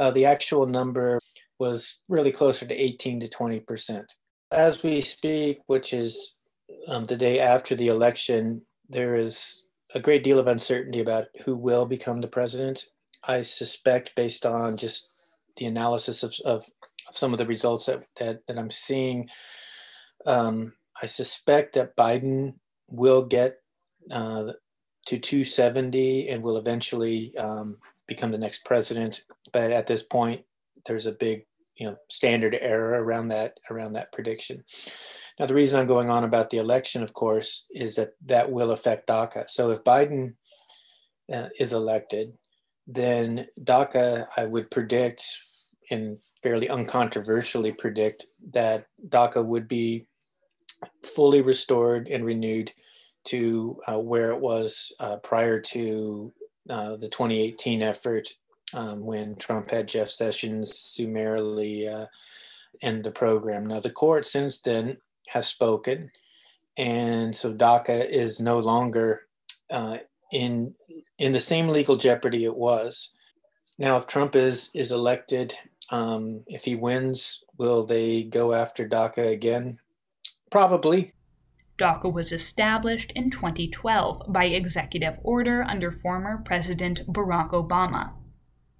uh, 0.01 0.11
the 0.11 0.25
actual 0.25 0.67
number 0.67 1.21
was 1.59 2.01
really 2.09 2.33
closer 2.33 2.67
to 2.67 2.75
18 2.75 3.21
to 3.21 3.29
20 3.29 3.61
percent. 3.61 4.13
As 4.51 4.83
we 4.83 5.01
speak, 5.01 5.59
which 5.67 5.93
is 5.93 6.35
um, 6.87 7.05
the 7.05 7.17
day 7.17 7.41
after 7.41 7.75
the 7.75 7.89
election, 7.89 8.63
there 8.89 9.15
is 9.15 9.63
a 9.95 10.01
great 10.01 10.25
deal 10.25 10.39
of 10.39 10.47
uncertainty 10.47 11.01
about 11.01 11.27
who 11.45 11.57
will 11.57 11.87
become 11.87 12.21
the 12.21 12.29
president. 12.29 12.85
I 13.25 13.43
suspect, 13.43 14.15
based 14.15 14.47
on 14.47 14.77
just 14.77 15.13
the 15.57 15.67
analysis 15.67 16.23
of, 16.23 16.35
of, 16.45 16.65
of 17.09 17.17
some 17.17 17.33
of 17.33 17.39
the 17.39 17.47
results 17.47 17.87
that, 17.87 18.05
that, 18.19 18.41
that 18.47 18.59
I'm 18.59 18.71
seeing, 18.71 19.29
um, 20.27 20.73
I 21.03 21.07
suspect 21.07 21.75
that 21.75 21.97
Biden 21.97 22.55
will 22.89 23.23
get 23.23 23.59
uh, 24.11 24.53
to 25.07 25.19
270 25.19 26.29
and 26.29 26.43
will 26.43 26.57
eventually 26.57 27.37
um, 27.37 27.79
become 28.07 28.31
the 28.31 28.39
next 28.39 28.65
president. 28.65 29.23
But 29.53 29.73
at 29.73 29.87
this 29.87 30.03
point, 30.03 30.43
there's 30.87 31.07
a 31.07 31.13
big, 31.13 31.47
you 31.79 31.87
know, 31.87 31.97
standard 32.11 32.57
error 32.61 33.03
around 33.03 33.29
that 33.29 33.59
around 33.71 33.93
that 33.93 34.13
prediction. 34.13 34.65
Now, 35.39 35.47
the 35.47 35.55
reason 35.55 35.79
I'm 35.79 35.87
going 35.87 36.11
on 36.11 36.25
about 36.25 36.51
the 36.51 36.59
election, 36.59 37.03
of 37.03 37.13
course, 37.13 37.67
is 37.71 37.95
that 37.95 38.11
that 38.27 38.51
will 38.51 38.73
affect 38.73 39.09
DACA. 39.09 39.49
So 39.49 39.71
if 39.71 39.85
Biden 39.85 40.35
uh, 41.33 41.49
is 41.59 41.73
elected, 41.73 42.33
then 42.89 43.47
DACA, 43.61 44.27
I 44.37 44.45
would 44.45 44.71
predict 44.71 45.25
and 45.91 46.19
fairly 46.43 46.69
uncontroversially 46.69 47.77
predict 47.79 48.27
that 48.53 48.87
DACA 49.09 49.45
would 49.45 49.69
be 49.69 50.07
fully 51.05 51.41
restored 51.41 52.09
and 52.09 52.25
renewed 52.25 52.73
to 53.27 53.81
uh, 53.87 53.99
where 53.99 54.31
it 54.31 54.41
was 54.41 54.93
uh, 55.01 55.17
prior 55.17 55.61
to 55.61 56.33
uh, 56.71 56.97
the 56.97 57.09
2018 57.09 57.83
effort 57.83 58.29
um, 58.75 59.01
when 59.01 59.37
Trump 59.37 59.71
had 59.71 59.89
Jeff 59.89 60.11
Sessions 60.11 60.79
summarily 60.79 61.89
uh, 61.89 62.07
end 62.83 63.05
the 63.05 63.11
program. 63.11 63.67
Now, 63.67 63.81
the 63.81 63.91
court 63.91 64.27
since 64.27 64.61
then 64.61 64.99
has 65.29 65.47
spoken, 65.47 66.11
and 66.77 67.35
so 67.35 67.53
DACA 67.53 68.09
is 68.09 68.41
no 68.41 68.59
longer 68.59 69.23
uh, 69.71 69.99
in 70.33 70.75
in 71.19 71.33
the 71.33 71.41
same 71.41 71.69
legal 71.69 71.97
jeopardy 71.97 72.45
it 72.45 72.57
was. 72.57 73.15
Now, 73.79 73.97
if 73.97 74.07
Trump 74.07 74.37
is 74.37 74.71
is 74.75 74.93
elected 74.93 75.55
um, 75.91 76.43
if 76.47 76.65
he 76.65 76.77
wins, 76.77 77.43
will 77.57 77.85
they 77.85 78.25
go 78.25 78.53
after 78.53 78.89
DACA 78.89 79.31
again? 79.31 79.79
Probably. 80.51 81.15
DACA 81.79 82.13
was 82.13 82.33
established 82.33 83.13
in 83.13 83.31
2012 83.31 84.23
by 84.29 84.47
executive 84.47 85.19
order 85.23 85.63
under 85.63 85.93
former 85.93 86.43
President 86.45 87.07
Barack 87.07 87.51
Obama. 87.51 88.13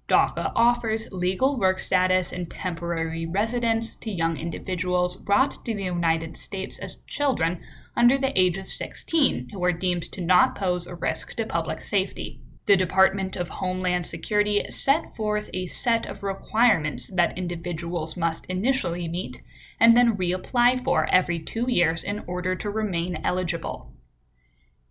DACA 0.09 0.51
offers 0.55 1.11
legal 1.11 1.55
work 1.55 1.79
status 1.79 2.33
and 2.33 2.49
temporary 2.49 3.27
residence 3.27 3.95
to 3.97 4.09
young 4.09 4.37
individuals 4.37 5.15
brought 5.15 5.63
to 5.63 5.75
the 5.75 5.83
United 5.83 6.35
States 6.35 6.79
as 6.79 6.97
children 7.05 7.61
under 7.95 8.17
the 8.17 8.37
age 8.37 8.57
of 8.57 8.67
16 8.67 9.49
who 9.49 9.63
are 9.63 9.71
deemed 9.71 10.01
to 10.11 10.21
not 10.21 10.55
pose 10.55 10.87
a 10.87 10.95
risk 10.95 11.35
to 11.35 11.45
public 11.45 11.83
safety. 11.83 12.41
The 12.65 12.75
Department 12.75 13.35
of 13.35 13.49
Homeland 13.49 14.07
Security 14.07 14.65
set 14.69 15.15
forth 15.15 15.51
a 15.53 15.67
set 15.67 16.07
of 16.07 16.23
requirements 16.23 17.09
that 17.09 17.37
individuals 17.37 18.17
must 18.17 18.47
initially 18.47 19.07
meet 19.07 19.43
and 19.79 19.95
then 19.95 20.17
reapply 20.17 20.83
for 20.83 21.07
every 21.11 21.37
two 21.39 21.69
years 21.69 22.03
in 22.03 22.23
order 22.25 22.55
to 22.55 22.69
remain 22.71 23.21
eligible. 23.23 23.93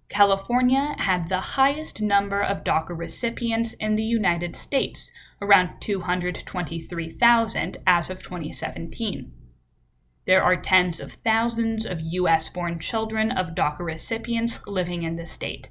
California 0.08 0.94
had 0.98 1.28
the 1.28 1.40
highest 1.40 2.00
number 2.00 2.40
of 2.40 2.64
DACA 2.64 2.96
recipients 2.96 3.74
in 3.74 3.94
the 3.94 4.02
United 4.02 4.56
States, 4.56 5.10
around 5.42 5.80
223,000 5.80 7.76
as 7.86 8.08
of 8.08 8.22
2017. 8.22 9.32
There 10.24 10.42
are 10.42 10.56
tens 10.56 10.98
of 10.98 11.12
thousands 11.12 11.84
of 11.84 12.00
U.S. 12.00 12.48
born 12.48 12.78
children 12.78 13.30
of 13.30 13.54
DACA 13.54 13.80
recipients 13.80 14.60
living 14.66 15.02
in 15.02 15.16
the 15.16 15.26
state. 15.26 15.68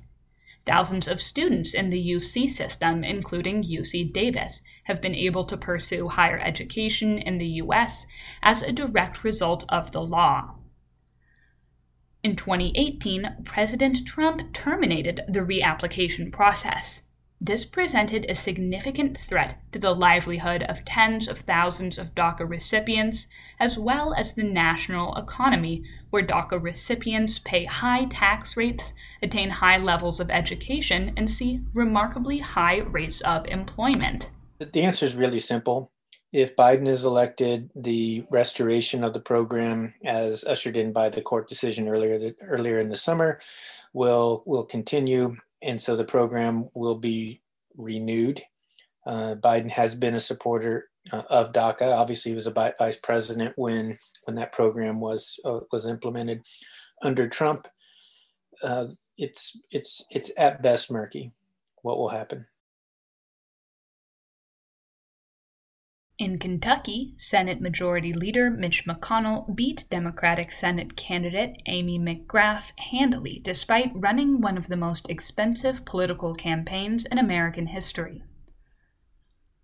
Thousands 0.68 1.08
of 1.08 1.22
students 1.22 1.74
in 1.74 1.90
the 1.90 2.12
UC 2.12 2.52
system, 2.52 3.04
including 3.04 3.64
UC 3.64 4.14
Davis, 4.14 4.62
have 4.84 5.02
been 5.02 5.16
able 5.16 5.46
to 5.46 5.58
pursue 5.58 6.10
higher 6.10 6.40
education 6.40 7.18
in 7.18 7.38
the 7.38 7.62
US 7.64 8.06
as 8.44 8.62
a 8.62 8.72
direct 8.72 9.24
result 9.24 9.66
of 9.70 9.94
the 9.94 10.02
law. 10.02 10.57
In 12.28 12.36
2018, 12.36 13.38
President 13.46 14.06
Trump 14.06 14.52
terminated 14.52 15.22
the 15.30 15.40
reapplication 15.40 16.30
process. 16.30 17.04
This 17.40 17.64
presented 17.64 18.26
a 18.28 18.36
significant 18.36 19.18
threat 19.18 19.56
to 19.72 19.80
the 19.80 19.96
livelihood 19.96 20.64
of 20.64 20.84
tens 20.84 21.30
of 21.30 21.40
thousands 21.40 21.98
of 21.98 22.14
DACA 22.16 22.46
recipients, 22.46 23.28
as 23.62 23.80
well 23.80 24.14
as 24.14 24.34
the 24.34 24.44
national 24.44 25.16
economy, 25.16 25.86
where 26.10 26.22
DACA 26.22 26.62
recipients 26.62 27.40
pay 27.40 27.64
high 27.64 28.08
tax 28.10 28.58
rates, 28.58 28.92
attain 29.24 29.50
high 29.50 29.78
levels 29.78 30.20
of 30.20 30.30
education, 30.30 31.14
and 31.16 31.32
see 31.32 31.62
remarkably 31.74 32.40
high 32.40 32.80
rates 32.80 33.22
of 33.22 33.46
employment. 33.46 34.32
The 34.60 34.84
answer 34.84 35.06
is 35.06 35.16
really 35.16 35.40
simple. 35.40 35.94
If 36.38 36.56
Biden 36.56 36.88
is 36.88 37.04
elected, 37.04 37.72
the 37.76 38.24
restoration 38.30 39.04
of 39.04 39.14
the 39.14 39.20
program, 39.20 39.96
as 40.06 40.44
ushered 40.44 40.78
in 40.78 40.94
by 40.94 41.10
the 41.10 41.24
court 41.24 41.50
decision 41.50 41.90
earlier 41.90 42.32
earlier 42.42 42.80
in 42.80 42.90
the 42.90 42.96
summer, 42.96 43.40
will 43.92 44.44
will 44.46 44.64
continue 44.64 45.36
and 45.64 45.82
so 45.82 45.96
the 45.96 46.06
program 46.06 46.66
will 46.76 46.94
be 46.94 47.42
renewed. 47.76 48.44
Uh, 49.08 49.34
Biden 49.36 49.72
has 49.72 49.96
been 49.96 50.14
a 50.14 50.20
supporter 50.20 50.90
uh, 51.12 51.24
of 51.30 51.54
DACA. 51.54 51.96
Obviously, 51.96 52.32
he 52.32 52.36
was 52.36 52.46
a 52.46 52.74
vice 52.78 52.98
president 52.98 53.54
when 53.56 53.98
when 54.26 54.36
that 54.36 54.52
program 54.52 55.00
was 55.00 55.40
uh, 55.44 55.62
was 55.72 55.88
implemented. 55.88 56.44
Under 57.02 57.28
Trump, 57.28 57.68
uh, 58.62 58.88
it's 59.18 59.60
it's 59.72 60.06
it's 60.12 60.32
at 60.38 60.62
best 60.62 60.92
murky 60.92 61.32
what 61.82 61.98
will 61.98 62.10
happen. 62.10 62.46
In 66.20 66.40
Kentucky, 66.40 67.14
Senate 67.18 67.62
Majority 67.62 68.12
Leader 68.12 68.50
Mitch 68.50 68.86
McConnell 68.88 69.56
beat 69.56 69.86
Democratic 69.92 70.52
Senate 70.52 70.96
candidate 70.96 71.62
Amy 71.68 72.00
McGrath 72.00 72.72
handily 72.80 73.40
despite 73.44 73.92
running 73.94 74.42
one 74.42 74.58
of 74.58 74.68
the 74.68 74.76
most 74.76 75.08
expensive 75.12 75.86
political 75.86 76.34
campaigns 76.34 77.06
in 77.06 77.20
American 77.20 77.68
history. 77.68 78.24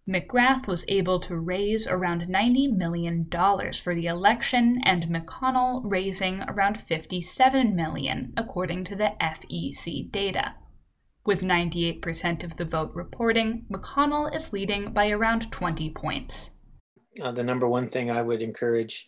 McGrath 0.07 0.67
was 0.67 0.86
able 0.88 1.19
to 1.21 1.36
raise 1.36 1.88
around 1.88 2.21
$90 2.21 2.78
million 2.78 3.28
for 3.73 3.95
the 3.95 4.05
election, 4.05 4.80
and 4.84 5.05
McConnell 5.07 5.82
raising 5.84 6.43
around 6.43 6.80
57 6.80 7.75
million, 7.75 8.32
according 8.38 8.84
to 8.84 8.95
the 8.95 9.13
FEC 9.19 10.11
data. 10.11 10.53
With 11.26 11.41
98% 11.41 12.43
of 12.43 12.57
the 12.57 12.65
vote 12.65 12.91
reporting, 12.93 13.65
McConnell 13.71 14.36
is 14.36 14.51
leading 14.53 14.91
by 14.91 15.09
around 15.09 15.51
20 15.51 15.89
points. 15.91 16.49
Uh, 17.21 17.32
the 17.32 17.43
number 17.43 17.67
one 17.67 17.88
thing 17.88 18.11
I 18.11 18.21
would 18.21 18.41
encourage 18.41 19.07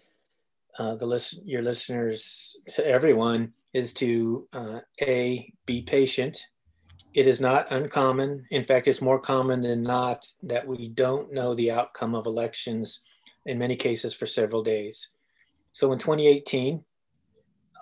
uh, 0.80 0.96
the 0.96 1.06
list, 1.06 1.42
your 1.46 1.62
listeners 1.62 2.58
to 2.76 2.88
everyone 2.88 3.54
is 3.74 3.94
to 3.94 4.48
uh, 4.54 4.80
a 5.02 5.52
be 5.66 5.82
patient 5.82 6.38
it 7.16 7.28
is 7.28 7.40
not 7.40 7.72
uncommon. 7.72 8.46
In 8.52 8.64
fact, 8.64 8.90
it's 8.90 9.02
more 9.02 9.20
common 9.20 9.62
than 9.62 9.84
not 9.84 10.28
that 10.44 10.68
we 10.68 10.90
don't 10.90 11.32
know 11.32 11.56
the 11.56 11.72
outcome 11.72 12.14
of 12.14 12.26
elections 12.26 13.02
in 13.46 13.58
many 13.58 13.78
cases 13.78 14.14
for 14.14 14.26
several 14.26 14.62
days. 14.62 15.14
So 15.72 15.94
in 15.94 16.00
2018, 16.00 16.84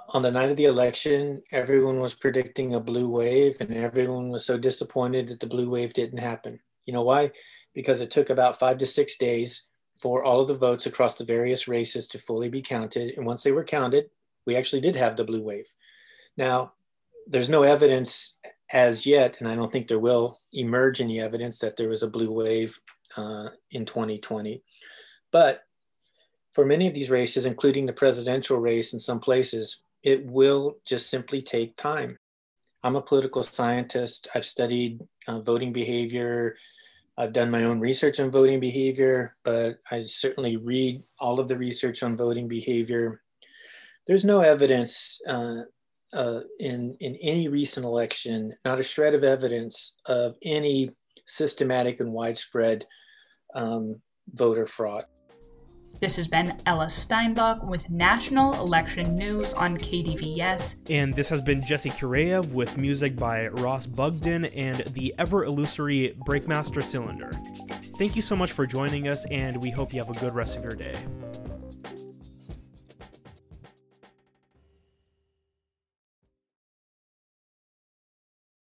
on 0.09 0.21
the 0.21 0.31
night 0.31 0.49
of 0.49 0.57
the 0.57 0.65
election, 0.65 1.41
everyone 1.51 1.99
was 1.99 2.13
predicting 2.13 2.75
a 2.75 2.79
blue 2.79 3.09
wave, 3.09 3.57
and 3.59 3.73
everyone 3.73 4.29
was 4.29 4.45
so 4.45 4.57
disappointed 4.57 5.27
that 5.27 5.39
the 5.39 5.47
blue 5.47 5.69
wave 5.69 5.93
didn't 5.93 6.19
happen. 6.19 6.59
You 6.85 6.93
know 6.93 7.03
why? 7.03 7.31
Because 7.73 8.01
it 8.01 8.11
took 8.11 8.29
about 8.29 8.59
five 8.59 8.77
to 8.79 8.85
six 8.85 9.17
days 9.17 9.65
for 9.95 10.23
all 10.23 10.41
of 10.41 10.47
the 10.47 10.53
votes 10.53 10.85
across 10.85 11.17
the 11.17 11.23
various 11.23 11.67
races 11.67 12.07
to 12.09 12.17
fully 12.17 12.49
be 12.49 12.61
counted. 12.61 13.15
And 13.15 13.25
once 13.25 13.43
they 13.43 13.51
were 13.51 13.63
counted, 13.63 14.09
we 14.45 14.55
actually 14.55 14.81
did 14.81 14.95
have 14.95 15.15
the 15.15 15.23
blue 15.23 15.43
wave. 15.43 15.67
Now, 16.35 16.73
there's 17.27 17.49
no 17.49 17.63
evidence 17.63 18.35
as 18.71 19.05
yet, 19.05 19.37
and 19.39 19.47
I 19.47 19.55
don't 19.55 19.71
think 19.71 19.87
there 19.87 19.99
will 19.99 20.41
emerge 20.51 20.99
any 20.99 21.21
evidence 21.21 21.59
that 21.59 21.77
there 21.77 21.89
was 21.89 22.03
a 22.03 22.09
blue 22.09 22.31
wave 22.31 22.79
uh, 23.15 23.49
in 23.71 23.85
2020. 23.85 24.61
But 25.31 25.63
for 26.51 26.65
many 26.65 26.87
of 26.87 26.93
these 26.93 27.09
races, 27.09 27.45
including 27.45 27.85
the 27.85 27.93
presidential 27.93 28.57
race 28.57 28.93
in 28.93 28.99
some 28.99 29.19
places, 29.19 29.81
it 30.03 30.25
will 30.25 30.77
just 30.85 31.09
simply 31.09 31.41
take 31.41 31.77
time. 31.77 32.17
I'm 32.83 32.95
a 32.95 33.01
political 33.01 33.43
scientist. 33.43 34.27
I've 34.35 34.45
studied 34.45 35.01
uh, 35.27 35.39
voting 35.39 35.71
behavior. 35.71 36.55
I've 37.17 37.31
done 37.31 37.49
my 37.49 37.63
own 37.63 37.79
research 37.79 38.19
on 38.19 38.31
voting 38.31 38.59
behavior, 38.59 39.35
but 39.43 39.77
I 39.89 40.03
certainly 40.03 40.57
read 40.57 41.01
all 41.19 41.39
of 41.39 41.47
the 41.47 41.57
research 41.57 42.03
on 42.03 42.17
voting 42.17 42.47
behavior. 42.47 43.21
There's 44.07 44.25
no 44.25 44.41
evidence 44.41 45.21
uh, 45.27 45.61
uh, 46.11 46.41
in, 46.59 46.97
in 46.99 47.15
any 47.21 47.47
recent 47.47 47.85
election, 47.85 48.53
not 48.65 48.79
a 48.79 48.83
shred 48.83 49.13
of 49.13 49.23
evidence 49.23 49.95
of 50.05 50.35
any 50.43 50.89
systematic 51.25 51.99
and 51.99 52.11
widespread 52.11 52.85
um, 53.55 54.01
voter 54.27 54.65
fraud. 54.65 55.05
This 55.99 56.15
has 56.17 56.27
been 56.27 56.57
Ella 56.65 56.89
Steinbach 56.89 57.63
with 57.63 57.89
National 57.89 58.53
Election 58.55 59.15
News 59.15 59.53
on 59.53 59.77
KDVS. 59.77 60.75
And 60.89 61.15
this 61.15 61.29
has 61.29 61.41
been 61.41 61.61
Jesse 61.61 61.91
Kureyev 61.91 62.51
with 62.51 62.77
music 62.77 63.15
by 63.15 63.47
Ross 63.47 63.85
Bugden 63.85 64.45
and 64.45 64.79
the 64.93 65.15
ever 65.17 65.45
illusory 65.45 66.15
Breakmaster 66.27 66.83
Cylinder. 66.83 67.31
Thank 67.97 68.15
you 68.15 68.21
so 68.21 68.35
much 68.35 68.51
for 68.51 68.65
joining 68.65 69.07
us, 69.07 69.25
and 69.31 69.57
we 69.57 69.69
hope 69.69 69.93
you 69.93 70.03
have 70.03 70.09
a 70.09 70.19
good 70.19 70.35
rest 70.35 70.57
of 70.57 70.63
your 70.63 70.75
day. 70.75 70.95